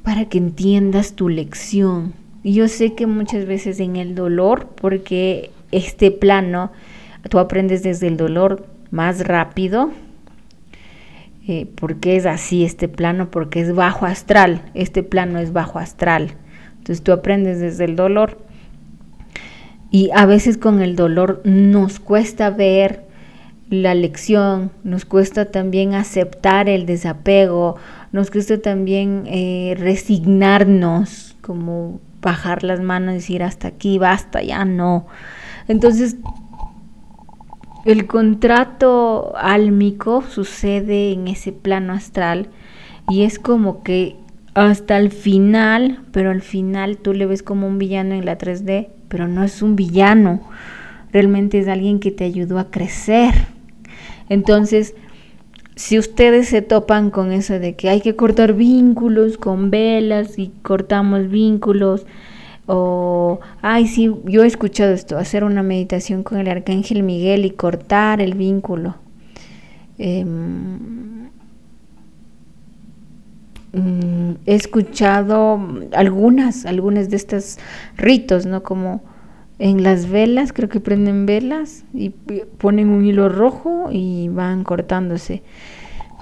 para 0.03 0.25
que 0.25 0.37
entiendas 0.37 1.13
tu 1.13 1.29
lección. 1.29 2.13
Y 2.43 2.55
yo 2.55 2.67
sé 2.67 2.93
que 2.93 3.07
muchas 3.07 3.45
veces 3.45 3.79
en 3.79 3.95
el 3.95 4.15
dolor, 4.15 4.67
porque 4.75 5.51
este 5.71 6.11
plano, 6.11 6.73
tú 7.29 7.39
aprendes 7.39 7.83
desde 7.83 8.07
el 8.07 8.17
dolor 8.17 8.67
más 8.91 9.25
rápido, 9.25 9.91
eh, 11.51 11.67
porque 11.73 12.15
es 12.15 12.27
así 12.27 12.63
este 12.63 12.87
plano, 12.87 13.31
porque 13.31 13.59
es 13.59 13.73
bajo 13.73 14.05
astral, 14.05 14.61
este 14.75 15.01
plano 15.01 15.39
es 15.39 15.51
bajo 15.51 15.79
astral. 15.79 16.35
Entonces 16.77 17.01
tú 17.01 17.11
aprendes 17.11 17.59
desde 17.59 17.85
el 17.85 17.95
dolor 17.95 18.37
y 19.89 20.11
a 20.13 20.27
veces 20.27 20.59
con 20.59 20.79
el 20.79 20.95
dolor 20.95 21.41
nos 21.45 21.99
cuesta 21.99 22.51
ver 22.51 23.07
la 23.67 23.95
lección, 23.95 24.69
nos 24.83 25.05
cuesta 25.05 25.45
también 25.45 25.95
aceptar 25.95 26.69
el 26.69 26.85
desapego, 26.85 27.77
nos 28.11 28.29
cuesta 28.29 28.61
también 28.61 29.23
eh, 29.25 29.75
resignarnos, 29.75 31.35
como 31.41 31.99
bajar 32.21 32.63
las 32.63 32.79
manos 32.79 33.13
y 33.13 33.15
decir 33.15 33.41
hasta 33.41 33.69
aquí, 33.69 33.97
basta, 33.97 34.43
ya 34.43 34.65
no. 34.65 35.07
Entonces 35.67 36.17
el 37.91 38.05
contrato 38.05 39.33
álmico 39.37 40.21
sucede 40.21 41.11
en 41.11 41.27
ese 41.27 41.51
plano 41.51 41.93
astral 41.93 42.49
y 43.09 43.23
es 43.23 43.39
como 43.39 43.83
que 43.83 44.15
hasta 44.53 44.97
el 44.97 45.09
final, 45.11 45.99
pero 46.11 46.31
al 46.31 46.41
final 46.41 46.97
tú 46.97 47.13
le 47.13 47.25
ves 47.25 47.43
como 47.43 47.67
un 47.67 47.77
villano 47.77 48.13
en 48.15 48.25
la 48.25 48.37
3D, 48.37 48.89
pero 49.07 49.27
no 49.27 49.43
es 49.43 49.61
un 49.61 49.75
villano, 49.75 50.41
realmente 51.11 51.59
es 51.59 51.67
alguien 51.67 51.99
que 51.99 52.11
te 52.11 52.25
ayudó 52.25 52.59
a 52.59 52.69
crecer. 52.69 53.33
Entonces, 54.29 54.95
si 55.75 55.97
ustedes 55.97 56.49
se 56.49 56.61
topan 56.61 57.09
con 57.09 57.31
eso 57.31 57.57
de 57.57 57.75
que 57.75 57.89
hay 57.89 58.01
que 58.01 58.15
cortar 58.15 58.53
vínculos 58.53 59.37
con 59.37 59.71
velas 59.71 60.37
y 60.37 60.51
cortamos 60.61 61.29
vínculos, 61.29 62.05
o, 62.71 63.39
ay, 63.63 63.87
sí, 63.87 64.11
yo 64.25 64.43
he 64.43 64.47
escuchado 64.47 64.93
esto, 64.93 65.17
hacer 65.17 65.43
una 65.43 65.63
meditación 65.63 66.21
con 66.21 66.37
el 66.37 66.47
arcángel 66.47 67.01
Miguel 67.01 67.43
y 67.45 67.49
cortar 67.49 68.21
el 68.21 68.35
vínculo. 68.35 68.93
Em, 69.97 71.29
mm, 73.73 74.33
he 74.45 74.53
escuchado 74.53 75.59
algunas, 75.93 76.67
algunas 76.67 77.09
de 77.09 77.15
estos 77.15 77.57
ritos, 77.97 78.45
¿no? 78.45 78.61
Como 78.61 79.01
en 79.57 79.81
las 79.81 80.07
velas, 80.07 80.53
creo 80.53 80.69
que 80.69 80.79
prenden 80.79 81.25
velas 81.25 81.85
y 81.91 82.11
ponen 82.59 82.89
un 82.89 83.03
hilo 83.03 83.29
rojo 83.29 83.89
y 83.91 84.29
van 84.29 84.63
cortándose 84.63 85.41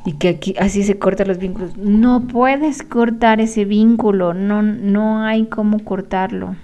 y 0.08 0.14
que 0.14 0.30
aquí 0.30 0.56
así 0.58 0.84
se 0.84 0.98
cortan 0.98 1.28
los 1.28 1.38
vínculos. 1.38 1.76
No 1.76 2.28
puedes 2.28 2.82
cortar 2.82 3.42
ese 3.42 3.66
vínculo, 3.66 4.34
no, 4.34 4.62
no 4.62 5.26
hay 5.26 5.48
cómo 5.48 5.80
cortarlo. 5.84 6.56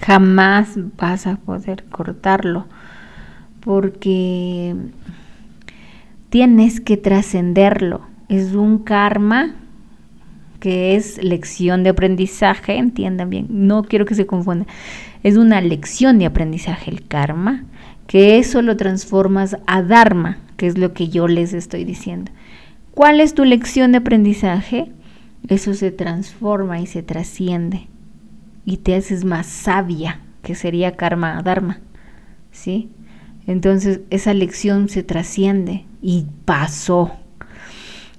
Jamás 0.00 0.78
vas 0.96 1.26
a 1.26 1.36
poder 1.36 1.84
cortarlo 1.90 2.64
porque 3.60 4.74
tienes 6.30 6.80
que 6.80 6.96
trascenderlo. 6.96 8.00
Es 8.30 8.54
un 8.54 8.78
karma 8.78 9.54
que 10.58 10.96
es 10.96 11.22
lección 11.22 11.82
de 11.82 11.90
aprendizaje, 11.90 12.78
entiendan 12.78 13.28
bien, 13.28 13.46
no 13.50 13.82
quiero 13.82 14.06
que 14.06 14.14
se 14.14 14.24
confunda. 14.24 14.64
Es 15.22 15.36
una 15.36 15.60
lección 15.60 16.18
de 16.18 16.24
aprendizaje 16.24 16.90
el 16.90 17.06
karma, 17.06 17.64
que 18.06 18.38
eso 18.38 18.62
lo 18.62 18.78
transformas 18.78 19.58
a 19.66 19.82
dharma, 19.82 20.38
que 20.58 20.66
es 20.66 20.76
lo 20.76 20.92
que 20.92 21.08
yo 21.08 21.26
les 21.26 21.54
estoy 21.54 21.84
diciendo. 21.84 22.30
¿Cuál 22.90 23.20
es 23.20 23.32
tu 23.32 23.46
lección 23.46 23.92
de 23.92 23.98
aprendizaje? 23.98 24.92
Eso 25.48 25.72
se 25.72 25.90
transforma 25.90 26.80
y 26.80 26.86
se 26.86 27.02
trasciende 27.02 27.86
y 28.66 28.76
te 28.76 28.94
haces 28.96 29.24
más 29.24 29.46
sabia, 29.46 30.20
que 30.42 30.54
sería 30.54 30.96
karma 30.96 31.40
dharma, 31.42 31.80
¿sí? 32.52 32.90
Entonces 33.46 34.00
esa 34.10 34.34
lección 34.34 34.90
se 34.90 35.02
trasciende 35.02 35.86
y 36.02 36.26
pasó. 36.44 37.12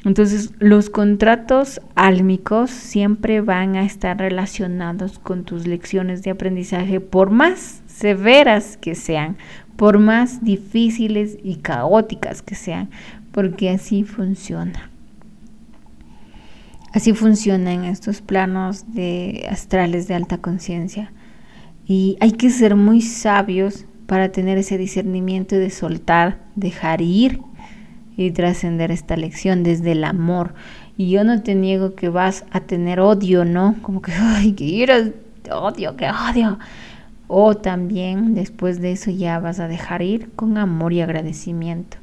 Entonces 0.06 0.52
los 0.58 0.90
contratos 0.90 1.82
álmicos 1.94 2.72
siempre 2.72 3.42
van 3.42 3.76
a 3.76 3.84
estar 3.84 4.18
relacionados 4.18 5.20
con 5.20 5.44
tus 5.44 5.68
lecciones 5.68 6.24
de 6.24 6.32
aprendizaje, 6.32 7.00
por 7.00 7.30
más 7.30 7.84
severas 7.86 8.78
que 8.78 8.96
sean, 8.96 9.38
por 9.80 9.98
más 9.98 10.44
difíciles 10.44 11.38
y 11.42 11.56
caóticas 11.56 12.42
que 12.42 12.54
sean, 12.54 12.90
porque 13.32 13.70
así 13.70 14.04
funciona. 14.04 14.90
Así 16.92 17.14
funcionan 17.14 17.86
estos 17.86 18.20
planos 18.20 18.94
de 18.94 19.48
astrales 19.50 20.10
de 20.10 20.16
alta 20.16 20.40
conciencia. 20.40 21.14
Y 21.88 22.18
hay 22.20 22.34
que 22.34 22.50
ser 22.50 22.76
muy 22.76 23.02
sabios 23.02 23.86
para 24.06 24.34
tener 24.34 24.58
ese 24.58 24.78
discernimiento 24.78 25.56
de 25.56 25.70
soltar, 25.70 26.40
dejar 26.58 27.00
ir 27.02 27.40
y 28.18 28.32
trascender 28.32 28.92
esta 28.92 29.16
lección 29.16 29.64
desde 29.64 29.94
el 29.94 30.04
amor. 30.04 30.56
Y 30.98 31.10
yo 31.10 31.24
no 31.24 31.42
te 31.42 31.56
niego 31.56 31.96
que 31.96 32.10
vas 32.10 32.44
a 32.52 32.60
tener 32.60 33.00
odio, 33.00 33.46
¿no? 33.46 33.76
Como 33.82 34.02
que, 34.02 34.12
ay, 34.20 34.52
que 34.52 34.86
odio, 35.50 35.96
que 35.96 36.10
odio. 36.10 36.60
O 37.32 37.56
también 37.56 38.34
después 38.34 38.82
de 38.82 38.92
eso 38.92 39.12
ya 39.12 39.40
vas 39.40 39.60
a 39.60 39.68
dejar 39.68 40.02
ir 40.02 40.32
con 40.36 40.58
amor 40.58 40.94
y 40.94 41.02
agradecimiento. 41.02 41.98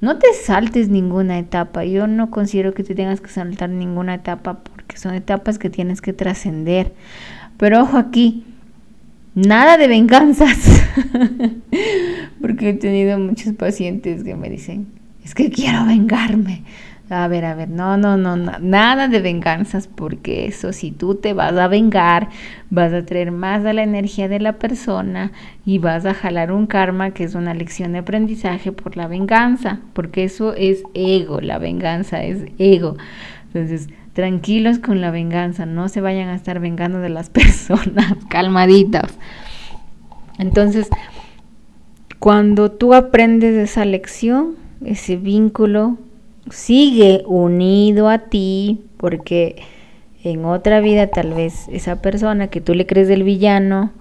No 0.00 0.18
te 0.18 0.28
saltes 0.32 0.88
ninguna 0.88 1.38
etapa. 1.38 1.84
Yo 1.84 2.06
no 2.06 2.30
considero 2.30 2.72
que 2.72 2.82
te 2.82 2.94
tengas 2.94 3.20
que 3.20 3.28
saltar 3.28 3.68
ninguna 3.68 4.14
etapa 4.14 4.60
porque 4.64 4.96
son 4.96 5.14
etapas 5.14 5.58
que 5.58 5.68
tienes 5.68 6.00
que 6.00 6.14
trascender. 6.14 6.94
Pero 7.58 7.82
ojo 7.82 7.98
aquí, 7.98 8.44
nada 9.34 9.76
de 9.76 9.88
venganzas. 9.88 10.56
porque 12.40 12.70
he 12.70 12.72
tenido 12.72 13.18
muchos 13.18 13.52
pacientes 13.52 14.24
que 14.24 14.34
me 14.36 14.48
dicen, 14.48 14.86
es 15.22 15.34
que 15.34 15.50
quiero 15.50 15.84
vengarme. 15.84 16.64
A 17.10 17.28
ver, 17.28 17.44
a 17.44 17.54
ver, 17.54 17.68
no, 17.68 17.96
no, 17.98 18.16
no, 18.16 18.36
nada 18.36 19.08
de 19.08 19.20
venganzas, 19.20 19.86
porque 19.86 20.46
eso, 20.46 20.72
si 20.72 20.90
tú 20.92 21.16
te 21.16 21.34
vas 21.34 21.52
a 21.52 21.68
vengar, 21.68 22.28
vas 22.70 22.92
a 22.92 23.04
traer 23.04 23.32
más 23.32 23.66
a 23.66 23.72
la 23.72 23.82
energía 23.82 24.28
de 24.28 24.40
la 24.40 24.54
persona 24.54 25.30
y 25.66 25.78
vas 25.78 26.06
a 26.06 26.14
jalar 26.14 26.52
un 26.52 26.66
karma 26.66 27.10
que 27.10 27.24
es 27.24 27.34
una 27.34 27.52
lección 27.52 27.92
de 27.92 27.98
aprendizaje 27.98 28.72
por 28.72 28.96
la 28.96 29.08
venganza, 29.08 29.80
porque 29.92 30.24
eso 30.24 30.54
es 30.54 30.84
ego, 30.94 31.40
la 31.40 31.58
venganza 31.58 32.22
es 32.22 32.46
ego. 32.58 32.96
Entonces, 33.46 33.88
tranquilos 34.14 34.78
con 34.78 35.00
la 35.00 35.10
venganza, 35.10 35.66
no 35.66 35.88
se 35.88 36.00
vayan 36.00 36.28
a 36.28 36.34
estar 36.34 36.60
vengando 36.60 36.98
de 37.00 37.10
las 37.10 37.28
personas, 37.30 38.14
calmaditas. 38.28 39.12
Entonces, 40.38 40.88
cuando 42.18 42.70
tú 42.70 42.94
aprendes 42.94 43.54
esa 43.56 43.84
lección, 43.84 44.54
ese 44.84 45.16
vínculo 45.16 45.98
sigue 46.50 47.22
unido 47.26 48.08
a 48.08 48.18
ti 48.18 48.84
porque 48.96 49.62
en 50.24 50.44
otra 50.44 50.80
vida 50.80 51.08
tal 51.08 51.34
vez 51.34 51.68
esa 51.68 52.00
persona 52.00 52.48
que 52.48 52.60
tú 52.60 52.74
le 52.74 52.86
crees 52.86 53.08
del 53.08 53.24
villano 53.24 53.92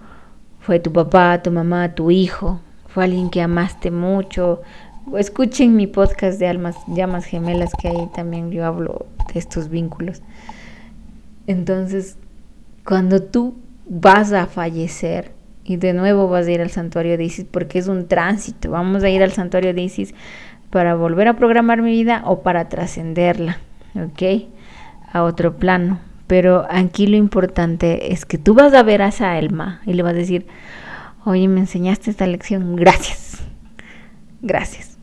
fue 0.60 0.80
tu 0.80 0.94
papá, 0.94 1.42
tu 1.42 1.52
mamá, 1.52 1.96
tu 1.96 2.12
hijo, 2.12 2.60
fue 2.88 3.06
alguien 3.06 3.30
que 3.30 3.42
amaste 3.42 3.90
mucho. 3.90 4.62
Escuchen 5.18 5.76
mi 5.76 5.88
podcast 5.88 6.40
de 6.40 6.48
almas, 6.48 6.76
llamas 6.88 7.26
gemelas, 7.26 7.72
que 7.74 7.88
ahí 7.88 8.08
también 8.14 8.52
yo 8.52 8.66
hablo 8.66 9.08
de 9.34 9.40
estos 9.40 9.70
vínculos. 9.70 10.22
Entonces, 11.48 12.18
cuando 12.86 13.24
tú 13.24 13.56
vas 13.88 14.34
a 14.34 14.46
fallecer 14.46 15.32
y 15.64 15.78
de 15.78 15.94
nuevo 15.94 16.28
vas 16.28 16.46
a 16.46 16.52
ir 16.52 16.62
al 16.62 16.70
santuario 16.70 17.18
de 17.18 17.24
Isis, 17.24 17.46
porque 17.50 17.80
es 17.80 17.88
un 17.88 18.08
tránsito, 18.08 18.72
vamos 18.72 19.04
a 19.04 19.10
ir 19.10 19.24
al 19.24 19.32
santuario 19.32 19.74
de 19.74 19.82
Isis 19.82 20.14
para 20.72 20.96
volver 20.96 21.28
a 21.28 21.36
programar 21.36 21.82
mi 21.82 21.92
vida 21.92 22.24
o 22.26 22.42
para 22.42 22.70
trascenderla, 22.70 23.60
¿ok? 23.94 24.48
A 25.12 25.24
otro 25.24 25.58
plano. 25.58 26.00
Pero 26.28 26.66
aquí 26.70 27.08
lo 27.08 27.18
importante 27.18 28.14
es 28.14 28.26
que 28.26 28.38
tú 28.38 28.54
vas 28.54 28.74
a 28.74 28.84
ver 28.84 29.02
a 29.02 29.10
esa 29.10 29.34
alma 29.34 29.82
y 29.86 29.94
le 29.94 30.02
vas 30.02 30.14
a 30.14 30.18
decir, 30.18 30.48
oye, 31.26 31.48
me 31.50 31.60
enseñaste 31.60 32.10
esta 32.10 32.26
lección, 32.26 32.78
gracias, 32.78 33.44
gracias. 34.42 34.98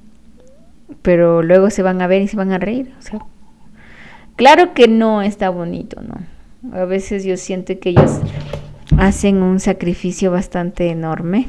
Pero 1.02 1.42
luego 1.42 1.68
se 1.68 1.82
van 1.82 2.00
a 2.00 2.06
ver 2.06 2.22
y 2.22 2.28
se 2.28 2.36
van 2.36 2.50
a 2.50 2.58
reír. 2.58 2.94
O 2.98 3.02
sea, 3.02 3.18
claro 4.36 4.72
que 4.72 4.88
no 4.88 5.20
está 5.20 5.50
bonito, 5.50 6.00
¿no? 6.00 6.16
A 6.76 6.86
veces 6.86 7.24
yo 7.24 7.36
siento 7.36 7.78
que 7.78 7.90
ellos 7.90 8.20
hacen 8.96 9.42
un 9.42 9.60
sacrificio 9.60 10.30
bastante 10.30 10.88
enorme 10.88 11.46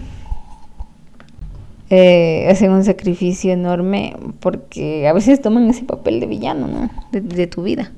eh, 1.90 2.48
hacen 2.50 2.72
un 2.72 2.84
sacrificio 2.84 3.52
enorme 3.52 4.16
porque 4.40 5.08
a 5.08 5.14
veces 5.14 5.42
toman 5.42 5.70
ese 5.70 5.84
papel 5.84 6.20
de 6.20 6.28
villano, 6.28 6.68
¿no? 6.68 6.90
De, 7.12 7.48
tu 7.48 7.64
vida. 7.64 7.92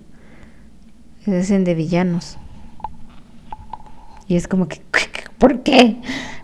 Se 1.26 1.38
hacen 1.38 1.64
de 1.66 1.76
villanos. 1.76 2.38
Y 4.28 4.36
es 4.36 4.48
como 4.48 4.68
que, 4.68 4.82
¿por 5.38 5.62
qué? 5.62 5.98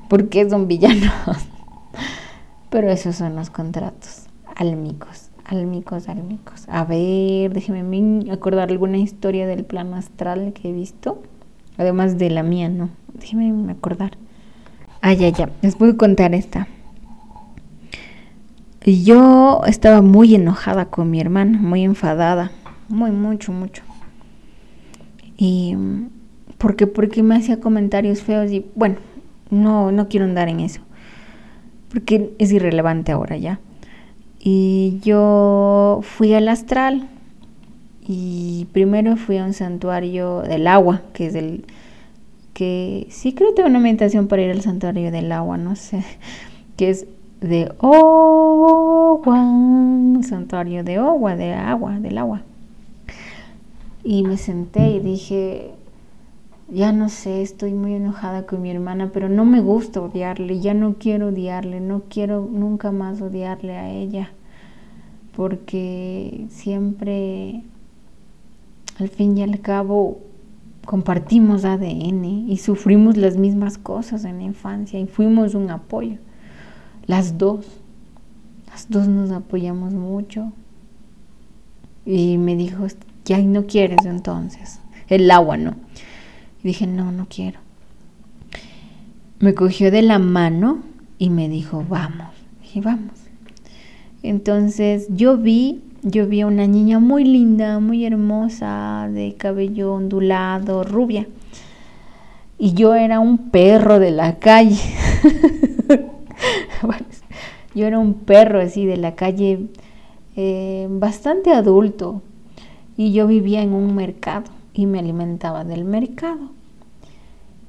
¿Por 0.09 0.27
qué 0.27 0.49
son 0.49 0.67
villanos? 0.67 1.11
Pero 2.69 2.91
esos 2.91 3.15
son 3.15 3.35
los 3.35 3.49
contratos 3.49 4.27
álmicos, 4.57 5.29
álmicos, 5.45 6.09
álmicos. 6.09 6.65
A 6.67 6.83
ver, 6.83 7.53
déjeme 7.53 8.29
acordar 8.31 8.69
alguna 8.69 8.97
historia 8.97 9.47
del 9.47 9.63
plano 9.63 9.95
astral 9.95 10.51
que 10.53 10.69
he 10.69 10.73
visto. 10.73 11.21
Además 11.77 12.17
de 12.17 12.29
la 12.31 12.43
mía, 12.43 12.69
¿no? 12.69 12.89
Déjeme 13.13 13.71
acordar. 13.71 14.17
Ah, 15.01 15.13
ya, 15.13 15.29
ya. 15.29 15.49
Les 15.61 15.75
puedo 15.75 15.95
contar 15.95 16.33
esta. 16.33 16.67
Yo 18.87 19.63
estaba 19.67 20.01
muy 20.01 20.33
enojada 20.33 20.85
con 20.85 21.11
mi 21.11 21.19
hermana, 21.19 21.59
muy 21.59 21.83
enfadada, 21.83 22.51
muy, 22.87 23.11
mucho, 23.11 23.51
mucho. 23.51 23.83
Y 25.37 25.75
porque, 26.57 26.87
porque 26.87 27.21
me 27.21 27.35
hacía 27.35 27.59
comentarios 27.59 28.21
feos 28.21 28.49
y 28.49 28.65
bueno, 28.75 28.95
no, 29.49 29.91
no 29.91 30.07
quiero 30.07 30.25
andar 30.25 30.47
en 30.47 30.61
eso, 30.61 30.79
porque 31.89 32.33
es 32.39 32.53
irrelevante 32.53 33.11
ahora 33.11 33.35
ya. 33.35 33.59
Y 34.39 34.99
yo 35.03 35.99
fui 36.03 36.33
al 36.33 36.47
astral 36.47 37.09
y 38.07 38.67
primero 38.71 39.17
fui 39.17 39.37
a 39.37 39.43
un 39.43 39.51
santuario 39.51 40.43
del 40.43 40.65
agua, 40.65 41.01
que 41.13 41.27
es 41.27 41.35
el 41.35 41.65
que 42.53 43.05
sí 43.09 43.33
creo 43.33 43.49
que 43.49 43.57
tengo 43.57 43.69
una 43.69 43.79
meditación 43.79 44.29
para 44.29 44.43
ir 44.43 44.51
al 44.51 44.61
santuario 44.61 45.11
del 45.11 45.29
agua, 45.33 45.57
no 45.57 45.75
sé, 45.75 46.05
que 46.77 46.89
es 46.89 47.05
de 47.41 47.71
agua, 47.79 49.37
santuario 50.23 50.83
de 50.83 50.97
agua, 50.97 51.35
de 51.35 51.53
agua, 51.53 51.99
del 51.99 52.17
agua. 52.17 52.41
Y 54.03 54.23
me 54.23 54.37
senté 54.37 54.89
y 54.89 54.99
dije, 54.99 55.71
ya 56.69 56.91
no 56.91 57.09
sé, 57.09 57.41
estoy 57.41 57.73
muy 57.73 57.93
enojada 57.93 58.45
con 58.45 58.61
mi 58.61 58.71
hermana, 58.71 59.11
pero 59.13 59.29
no 59.29 59.45
me 59.45 59.61
gusta 59.61 60.01
odiarle, 60.01 60.59
ya 60.59 60.73
no 60.73 60.95
quiero 60.95 61.27
odiarle, 61.27 61.79
no 61.79 62.03
quiero 62.09 62.47
nunca 62.51 62.91
más 62.91 63.21
odiarle 63.21 63.77
a 63.77 63.89
ella, 63.91 64.31
porque 65.35 66.45
siempre, 66.49 67.63
al 68.99 69.09
fin 69.09 69.37
y 69.37 69.43
al 69.43 69.59
cabo, 69.59 70.19
compartimos 70.85 71.65
ADN 71.65 72.23
y 72.25 72.57
sufrimos 72.57 73.17
las 73.17 73.35
mismas 73.35 73.77
cosas 73.77 74.23
en 74.23 74.37
la 74.37 74.43
infancia 74.43 74.99
y 74.99 75.05
fuimos 75.05 75.53
un 75.53 75.69
apoyo. 75.69 76.17
Las 77.07 77.37
dos, 77.37 77.65
las 78.67 78.89
dos 78.89 79.07
nos 79.07 79.31
apoyamos 79.31 79.93
mucho. 79.93 80.51
Y 82.05 82.37
me 82.37 82.55
dijo, 82.55 82.85
ya 83.25 83.37
no 83.39 83.65
quieres 83.65 84.05
entonces. 84.05 84.79
El 85.07 85.29
agua 85.31 85.57
no. 85.57 85.75
Y 86.63 86.67
dije, 86.67 86.85
no, 86.85 87.11
no 87.11 87.27
quiero. 87.29 87.59
Me 89.39 89.53
cogió 89.53 89.91
de 89.91 90.01
la 90.01 90.19
mano 90.19 90.79
y 91.17 91.29
me 91.29 91.49
dijo, 91.49 91.85
vamos. 91.87 92.27
Y 92.73 92.81
vamos. 92.81 93.13
Entonces 94.23 95.07
yo 95.09 95.37
vi, 95.37 95.81
yo 96.03 96.27
vi 96.27 96.41
a 96.41 96.47
una 96.47 96.67
niña 96.67 96.99
muy 96.99 97.23
linda, 97.23 97.79
muy 97.79 98.05
hermosa, 98.05 99.09
de 99.11 99.35
cabello 99.37 99.93
ondulado, 99.93 100.83
rubia. 100.83 101.27
Y 102.59 102.73
yo 102.73 102.95
era 102.95 103.19
un 103.19 103.49
perro 103.49 103.99
de 103.99 104.11
la 104.11 104.39
calle. 104.39 104.81
yo 107.77 107.87
era 107.87 107.99
un 107.99 108.13
perro 108.13 108.59
así 108.59 108.85
de 108.85 108.97
la 108.97 109.15
calle, 109.15 109.67
eh, 110.35 110.87
bastante 110.89 111.51
adulto, 111.53 112.21
y 112.97 113.13
yo 113.13 113.27
vivía 113.27 113.61
en 113.61 113.73
un 113.73 113.95
mercado 113.95 114.51
y 114.73 114.85
me 114.85 114.99
alimentaba 114.99 115.63
del 115.63 115.85
mercado. 115.85 116.51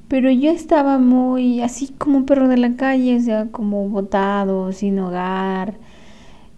Pero 0.08 0.30
yo 0.30 0.50
estaba 0.50 0.98
muy 0.98 1.60
así 1.60 1.88
como 1.98 2.18
un 2.18 2.26
perro 2.26 2.48
de 2.48 2.56
la 2.56 2.76
calle, 2.76 3.16
o 3.16 3.20
sea, 3.20 3.46
como 3.50 3.88
botado, 3.88 4.72
sin 4.72 4.98
hogar, 4.98 5.74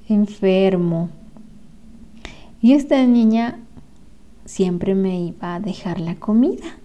enfermo. 0.09 1.09
Y 2.63 2.75
esta 2.75 3.05
niña 3.05 3.59
siempre 4.45 4.95
me 4.95 5.21
iba 5.21 5.57
a 5.57 5.61
dejar 5.61 5.99
la 6.01 6.15
comida 6.15 6.79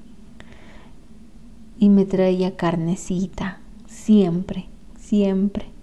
y 1.77 1.89
me 1.89 2.05
traía 2.05 2.55
carnecita, 2.55 3.59
siempre 3.85 4.67
siempre. 5.05 5.74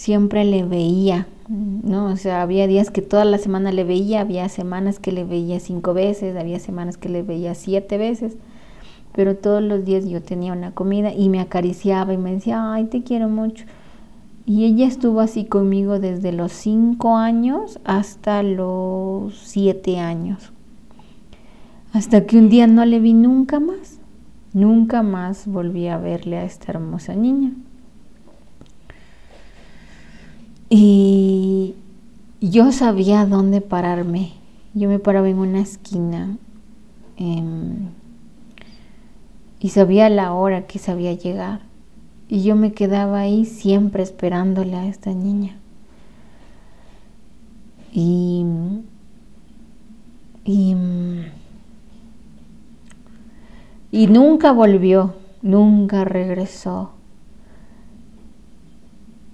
Siempre 0.00 0.46
le 0.46 0.64
veía, 0.64 1.26
¿no? 1.46 2.06
O 2.06 2.16
sea, 2.16 2.40
había 2.40 2.66
días 2.66 2.90
que 2.90 3.02
toda 3.02 3.26
la 3.26 3.36
semana 3.36 3.70
le 3.70 3.84
veía, 3.84 4.22
había 4.22 4.48
semanas 4.48 4.98
que 4.98 5.12
le 5.12 5.24
veía 5.24 5.60
cinco 5.60 5.92
veces, 5.92 6.34
había 6.38 6.58
semanas 6.58 6.96
que 6.96 7.10
le 7.10 7.22
veía 7.22 7.54
siete 7.54 7.98
veces, 7.98 8.38
pero 9.12 9.36
todos 9.36 9.62
los 9.62 9.84
días 9.84 10.08
yo 10.08 10.22
tenía 10.22 10.54
una 10.54 10.70
comida 10.70 11.12
y 11.12 11.28
me 11.28 11.38
acariciaba 11.38 12.14
y 12.14 12.16
me 12.16 12.32
decía, 12.32 12.72
ay, 12.72 12.84
te 12.84 13.02
quiero 13.02 13.28
mucho. 13.28 13.66
Y 14.46 14.64
ella 14.64 14.86
estuvo 14.86 15.20
así 15.20 15.44
conmigo 15.44 15.98
desde 15.98 16.32
los 16.32 16.52
cinco 16.52 17.18
años 17.18 17.78
hasta 17.84 18.42
los 18.42 19.36
siete 19.36 19.98
años. 19.98 20.50
Hasta 21.92 22.24
que 22.24 22.38
un 22.38 22.48
día 22.48 22.66
no 22.66 22.86
le 22.86 23.00
vi 23.00 23.12
nunca 23.12 23.60
más. 23.60 23.98
Nunca 24.54 25.02
más 25.02 25.46
volví 25.46 25.88
a 25.88 25.98
verle 25.98 26.38
a 26.38 26.44
esta 26.44 26.72
hermosa 26.72 27.14
niña. 27.14 27.52
Y 30.72 31.74
yo 32.40 32.70
sabía 32.70 33.26
dónde 33.26 33.60
pararme. 33.60 34.32
Yo 34.72 34.88
me 34.88 35.00
paraba 35.00 35.28
en 35.28 35.38
una 35.38 35.60
esquina. 35.60 36.38
Em, 37.16 37.88
y 39.58 39.70
sabía 39.70 40.08
la 40.08 40.32
hora 40.32 40.68
que 40.68 40.78
sabía 40.78 41.12
llegar. 41.12 41.60
Y 42.28 42.44
yo 42.44 42.54
me 42.54 42.72
quedaba 42.72 43.18
ahí 43.18 43.44
siempre 43.44 44.04
esperándole 44.04 44.76
a 44.76 44.86
esta 44.86 45.12
niña. 45.12 45.58
Y, 47.92 48.46
y, 50.44 50.76
y 53.90 54.06
nunca 54.06 54.52
volvió, 54.52 55.14
nunca 55.42 56.04
regresó. 56.04 56.92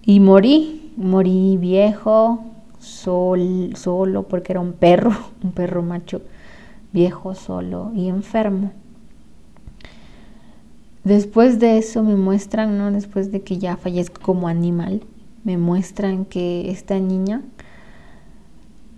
Y 0.02 0.20
morí, 0.20 0.85
morí 0.96 1.56
viejo, 1.58 2.44
sol, 2.78 3.72
solo, 3.76 4.24
porque 4.24 4.52
era 4.52 4.60
un 4.60 4.72
perro, 4.72 5.12
un 5.42 5.52
perro 5.52 5.82
macho, 5.82 6.22
viejo, 6.92 7.34
solo 7.34 7.92
y 7.94 8.08
enfermo. 8.08 8.72
Después 11.04 11.60
de 11.60 11.78
eso 11.78 12.02
me 12.02 12.16
muestran, 12.16 12.78
¿no? 12.78 12.90
Después 12.90 13.30
de 13.30 13.42
que 13.42 13.58
ya 13.58 13.76
fallezco 13.76 14.20
como 14.20 14.48
animal, 14.48 15.02
me 15.44 15.56
muestran 15.56 16.24
que 16.24 16.70
esta 16.70 16.98
niña 16.98 17.42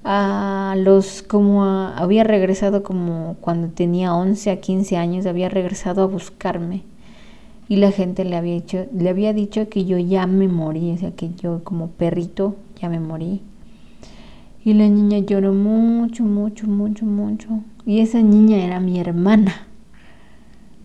a 0.05 0.75
los 0.79 1.23
como 1.23 1.65
había 1.65 2.25
regresado 2.25 2.83
como 2.83 3.37
cuando 3.43 3.69
tenía 3.69 4.15
11 4.15 4.51
a 4.51 4.61
15 4.61 4.97
años, 4.97 5.27
había 5.27 5.51
regresado 5.51 6.03
a 6.03 6.07
buscarme. 6.07 6.85
Y 7.69 7.77
la 7.77 7.93
gente 7.93 8.25
le 8.25 8.37
había 8.37 8.55
dicho, 8.55 8.87
le 8.93 9.09
había 9.09 9.33
dicho 9.33 9.69
que 9.69 9.85
yo 9.85 9.99
ya 9.99 10.27
me 10.27 10.49
morí, 10.49 10.93
o 10.93 10.97
sea, 10.97 11.11
que 11.13 11.31
yo 11.35 11.63
como 11.65 11.89
perrito 11.89 12.57
ya 12.81 12.89
me 12.89 13.01
morí. 13.01 13.43
Y 14.65 14.75
la 14.75 14.89
niña 14.89 15.19
lloró 15.19 15.53
mucho, 15.53 16.25
mucho, 16.25 16.67
mucho, 16.67 17.07
mucho. 17.07 17.49
Y 17.85 18.01
esa 18.01 18.23
niña 18.23 18.59
era 18.65 18.81
mi 18.81 18.99
hermana 18.99 19.69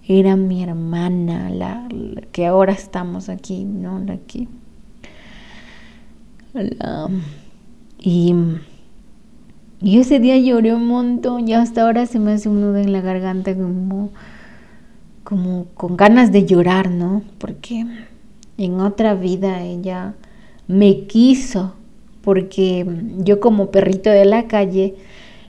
era 0.07 0.35
mi 0.35 0.63
hermana, 0.63 1.49
la, 1.49 1.87
que 2.31 2.45
ahora 2.45 2.73
estamos 2.73 3.29
aquí, 3.29 3.63
¿no? 3.63 4.03
aquí. 4.11 4.49
y, 7.99 8.35
y, 9.81 9.99
ese 9.99 10.19
día 10.19 10.37
lloré 10.37 10.73
un 10.73 10.87
montón 10.87 11.47
y 11.47 11.53
hasta 11.53 11.83
ahora 11.83 12.05
se 12.05 12.19
me 12.19 12.33
hace 12.33 12.49
un 12.49 12.61
nudo 12.61 12.77
en 12.77 12.91
la 12.91 13.01
garganta 13.01 13.55
como, 13.55 14.11
como 15.23 15.65
con 15.73 15.97
ganas 15.97 16.31
de 16.31 16.45
llorar, 16.45 16.91
¿no? 16.91 17.23
Porque 17.37 17.85
en 18.57 18.79
otra 18.79 19.15
vida 19.15 19.63
ella 19.63 20.15
me 20.67 21.05
quiso, 21.05 21.73
porque 22.21 22.85
yo 23.19 23.39
como 23.39 23.71
perrito 23.71 24.09
de 24.09 24.25
la 24.25 24.47
calle, 24.47 24.95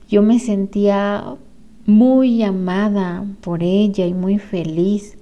yo 0.09 0.23
me 0.23 0.39
sentía 0.39 1.25
muy 1.87 2.43
amada 2.43 3.25
por 3.41 3.63
ella 3.63 4.07
y 4.07 4.15
muy 4.15 4.39
feliz. 4.39 5.17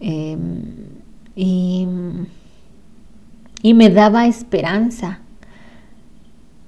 Em, 0.00 0.62
y, 1.34 1.86
y 3.62 3.74
me 3.74 3.90
daba 3.90 4.26
esperanza, 4.26 5.20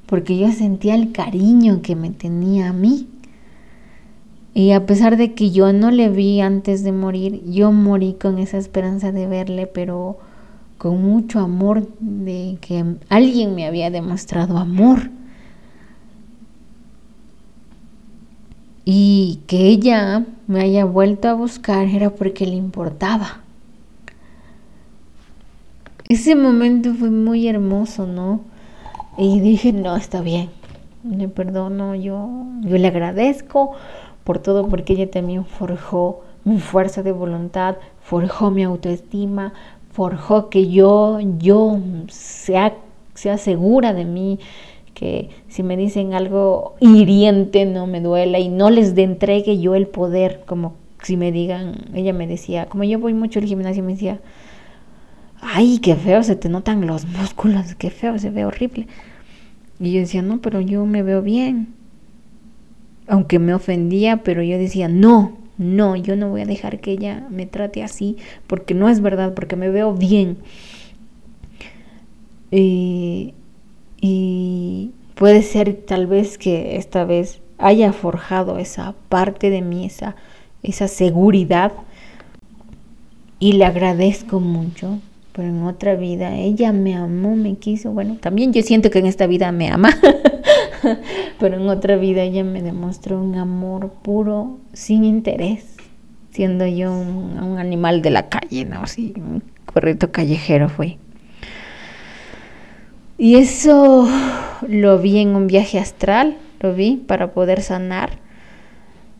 porque 0.07 0.39
yo 0.39 0.51
sentía 0.51 0.95
el 0.95 1.13
cariño 1.13 1.83
que 1.83 1.95
me 1.95 2.11
tenía 2.11 2.71
a 2.71 2.73
mí. 2.73 3.07
Y 4.55 4.73
a 4.73 4.87
pesar 4.87 5.17
de 5.17 5.35
que 5.35 5.51
yo 5.51 5.73
no 5.73 5.91
le 5.91 6.09
vi 6.09 6.41
antes 6.41 6.83
de 6.83 6.93
morir, 6.93 7.43
yo 7.45 7.71
morí 7.71 8.15
con 8.15 8.39
esa 8.39 8.59
esperanza 8.59 9.13
de 9.13 9.27
verle, 9.27 9.67
pero 9.67 10.19
con 10.79 11.03
mucho 11.03 11.41
amor 11.41 11.89
de 12.01 12.59
que 12.61 12.85
alguien 13.09 13.55
me 13.55 13.67
había 13.67 13.91
demostrado 13.91 14.59
amor. 14.59 15.11
Y 18.85 19.41
que 19.47 19.67
ella 19.67 20.25
me 20.47 20.63
haya 20.63 20.85
vuelto 20.87 21.29
a 21.29 21.35
buscar 21.35 21.87
era 21.89 22.11
porque 22.11 22.47
le 22.47 22.55
importaba. 22.55 23.43
Ese 26.09 26.35
momento 26.35 26.95
fue 26.95 27.11
muy 27.11 27.49
hermoso, 27.49 28.07
¿no? 28.07 28.41
Y 29.19 29.41
dije, 29.41 29.75
no, 29.75 29.95
está 29.95 30.23
bien, 30.23 30.49
le 31.05 31.29
perdono, 31.29 31.95
yo, 31.95 32.31
yo 32.63 32.79
le 32.79 32.89
agradezco 32.89 33.73
por 34.29 34.41
todo, 34.41 34.69
porque 34.69 34.93
ella 34.93 35.11
también 35.11 35.47
forjó 35.47 36.21
mi 36.45 36.59
fuerza 36.59 37.03
de 37.03 37.13
voluntad, 37.13 37.77
forjó 38.03 38.51
mi 38.51 38.63
autoestima, 38.63 39.55
forjó 39.91 40.51
que 40.51 40.69
yo, 40.69 41.19
yo 41.39 41.81
sea, 42.09 42.75
segura 43.39 43.95
de 43.95 44.05
mí, 44.05 44.39
que 44.93 45.31
si 45.49 45.63
me 45.63 45.79
dicen 45.79 46.13
algo 46.13 46.75
hiriente 46.79 47.65
no 47.65 47.87
me 47.87 48.03
duela 48.03 48.39
y 48.39 48.51
no 48.51 48.69
les 48.69 48.95
de 48.95 49.05
entregue 49.05 49.61
yo 49.61 49.75
el 49.75 49.87
poder, 49.87 50.43
como 50.45 50.75
si 51.03 51.17
me 51.17 51.33
digan, 51.33 51.87
ella 51.95 52.13
me 52.13 52.27
decía, 52.27 52.67
como 52.67 52.85
yo 52.85 52.99
voy 52.99 53.15
mucho 53.15 53.39
al 53.39 53.47
gimnasio, 53.47 53.83
me 53.83 53.95
decía, 53.95 54.21
ay, 55.41 55.79
qué 55.79 55.97
feo, 55.97 56.23
se 56.23 56.37
te 56.37 56.51
notan 56.51 56.87
los 56.87 57.07
músculos, 57.07 57.75
qué 57.77 57.89
feo, 57.89 58.19
se 58.19 58.29
ve 58.29 58.45
horrible. 58.45 58.89
Y 59.81 59.91
yo 59.91 60.01
decía, 60.01 60.21
no, 60.21 60.43
pero 60.43 60.61
yo 60.61 60.85
me 60.85 61.03
veo 61.03 61.23
bien. 61.23 61.79
Aunque 63.09 63.39
me 63.39 63.55
ofendía, 63.55 64.19
pero 64.23 64.43
yo 64.43 64.59
decía, 64.59 64.89
no, 64.89 65.39
no, 65.57 65.97
yo 65.97 66.17
no 66.17 66.29
voy 66.29 66.43
a 66.43 66.47
dejar 66.47 66.81
que 66.81 66.93
ella 66.93 67.27
me 67.31 67.47
trate 67.47 67.83
así, 67.83 68.17
porque 68.47 68.75
no 68.75 68.89
es 68.89 69.01
verdad, 69.01 69.35
porque 69.35 69.57
me 69.57 69.71
veo 69.71 69.95
bien. 69.95 70.39
y 72.51 73.35
y 74.01 74.93
puede 75.15 75.43
ser 75.43 75.75
tal 75.75 76.07
vez 76.07 76.39
que 76.39 76.77
esta 76.77 77.05
vez 77.05 77.41
haya 77.59 77.93
forjado 77.93 78.59
esa 78.59 78.95
parte 79.09 79.51
de 79.51 79.63
mí, 79.63 79.85
esa, 79.85 80.17
esa 80.63 80.89
seguridad 80.89 81.73
y 83.41 83.53
le 83.53 83.65
agradezco 83.65 84.41
mucho. 84.41 84.99
Pero 85.33 85.49
en 85.49 85.63
otra 85.63 85.95
vida 85.95 86.37
ella 86.37 86.73
me 86.73 86.97
amó, 86.97 87.37
me 87.37 87.57
quiso. 87.57 87.93
Bueno, 87.93 88.17
también 88.21 88.53
yo 88.53 88.63
siento 88.63 88.91
que 88.91 88.99
en 88.99 89.07
esta 89.07 89.27
vida 89.27 89.53
me 89.53 89.69
ama. 89.69 89.91
pero 91.39 91.57
en 91.57 91.69
otra 91.69 91.97
vida 91.97 92.23
ella 92.23 92.45
me 92.45 92.63
demostró 92.63 93.21
un 93.21 93.37
amor 93.37 93.91
puro, 94.03 94.59
sin 94.73 95.05
interés, 95.05 95.77
siendo 96.31 96.67
yo 96.67 96.93
un, 96.93 97.59
animal 97.59 98.03
de 98.03 98.11
la 98.11 98.29
calle, 98.29 98.65
¿no? 98.65 98.83
Así, 98.83 99.15
un 99.17 99.43
correcto 99.67 100.13
callejero 100.13 100.69
fue. 100.69 100.99
Y 103.17 103.35
eso 103.35 104.09
lo 104.69 104.99
vi 104.99 105.19
en 105.19 105.35
un 105.35 105.49
viaje 105.49 105.79
astral, 105.79 106.37
lo 106.61 106.75
vi 106.75 106.97
para 106.97 107.33
poder 107.33 107.63
sanar, 107.63 108.19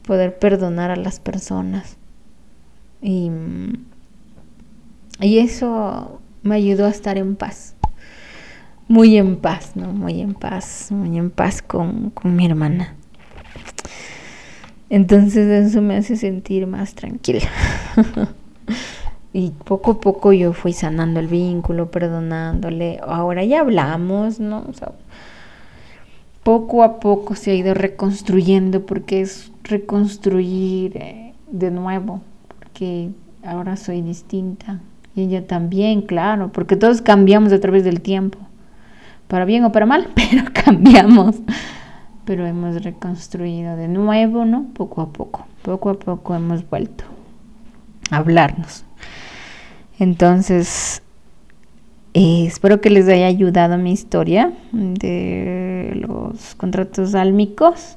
poder 0.07 0.39
perdonar 0.39 0.91
a 0.93 0.97
las 0.97 1.19
personas. 1.19 1.97
Y, 3.03 3.31
y 5.21 5.39
eso 5.39 6.21
me 6.43 6.55
ayudó 6.55 6.87
a 6.87 6.91
estar 6.91 7.19
en 7.19 7.35
paz. 7.35 7.75
Muy 8.89 9.17
en 9.17 9.37
paz, 9.37 9.73
¿no? 9.75 9.93
Muy 9.93 10.21
en 10.21 10.35
paz, 10.35 10.89
muy 10.91 11.19
en 11.19 11.31
paz 11.31 11.63
con, 11.63 12.11
con 12.11 12.35
mi 12.35 12.47
hermana. 12.47 12.95
Entonces 14.91 15.67
eso 15.67 15.83
me 15.83 15.97
hace 15.97 16.17
sentir 16.17 16.67
más 16.67 16.95
tranquila. 16.95 17.49
Y 19.33 19.51
poco 19.51 19.93
a 19.93 20.01
poco 20.01 20.33
yo 20.33 20.53
fui 20.53 20.73
sanando 20.73 21.21
el 21.21 21.29
vínculo, 21.29 21.91
perdonándole. 21.91 22.99
Ahora 23.07 23.45
ya 23.45 23.61
hablamos, 23.61 24.41
¿no? 24.41 24.65
poco 26.43 26.83
a 26.83 26.99
poco 26.99 27.35
se 27.35 27.51
ha 27.51 27.55
ido 27.55 27.75
reconstruyendo 27.75 28.87
porque 28.87 29.21
es 29.21 29.53
reconstruir 29.65 30.97
eh, 30.97 31.35
de 31.51 31.71
nuevo, 31.71 32.23
porque 32.59 33.11
ahora 33.45 33.77
soy 33.77 34.01
distinta. 34.01 34.81
Y 35.15 35.25
ella 35.25 35.47
también, 35.47 36.01
claro, 36.01 36.51
porque 36.51 36.77
todos 36.77 37.03
cambiamos 37.03 37.53
a 37.53 37.61
través 37.61 37.85
del 37.85 38.01
tiempo. 38.01 38.39
Para 39.29 39.45
bien 39.45 39.65
o 39.65 39.73
para 39.73 39.87
mal, 39.87 40.09
pero 40.15 40.45
cambiamos. 40.53 41.37
Pero 42.25 42.47
hemos 42.47 42.83
reconstruido 42.83 43.77
de 43.77 43.89
nuevo, 43.89 44.45
¿no? 44.45 44.67
Poco 44.75 45.03
a 45.03 45.13
poco. 45.13 45.47
Poco 45.63 45.91
a 45.91 45.95
poco 45.95 46.35
hemos 46.35 46.69
vuelto 46.69 47.05
a 48.11 48.17
hablarnos. 48.17 48.85
Entonces, 49.99 51.03
eh, 52.15 52.45
espero 52.47 52.81
que 52.81 52.91
les 52.91 53.09
haya 53.09 53.27
ayudado 53.27 53.79
mi 53.79 53.93
historia 53.93 54.53
de 54.73 55.93
los 55.95 56.55
contratos 56.55 57.15
álmicos 57.15 57.97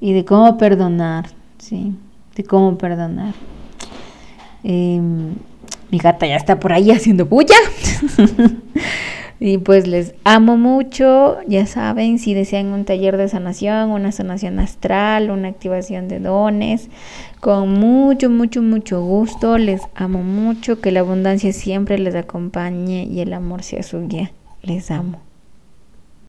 y 0.00 0.12
de 0.12 0.24
cómo 0.24 0.56
perdonar, 0.58 1.26
¿sí? 1.58 1.94
De 2.36 2.44
cómo 2.44 2.78
perdonar. 2.78 3.34
Em, 4.62 5.34
mi 5.90 5.98
gata 5.98 6.26
ya 6.26 6.36
está 6.36 6.60
por 6.60 6.72
ahí 6.72 6.90
haciendo 6.90 7.26
bulla. 7.26 7.56
Y 9.40 9.58
pues 9.58 9.86
les 9.86 10.14
amo 10.24 10.56
mucho, 10.56 11.36
ya 11.46 11.66
saben, 11.66 12.18
si 12.18 12.34
desean 12.34 12.72
un 12.72 12.84
taller 12.84 13.16
de 13.16 13.28
sanación, 13.28 13.90
una 13.90 14.10
sanación 14.10 14.58
astral, 14.58 15.30
una 15.30 15.48
activación 15.48 16.08
de 16.08 16.18
dones, 16.18 16.88
con 17.38 17.72
mucho, 17.72 18.30
mucho, 18.30 18.62
mucho 18.62 19.00
gusto, 19.00 19.56
les 19.56 19.82
amo 19.94 20.24
mucho, 20.24 20.80
que 20.80 20.90
la 20.90 21.00
abundancia 21.00 21.52
siempre 21.52 21.98
les 21.98 22.16
acompañe 22.16 23.04
y 23.04 23.20
el 23.20 23.32
amor 23.32 23.62
sea 23.62 23.84
su 23.84 24.08
guía. 24.08 24.32
Les 24.62 24.90
amo. 24.90 25.27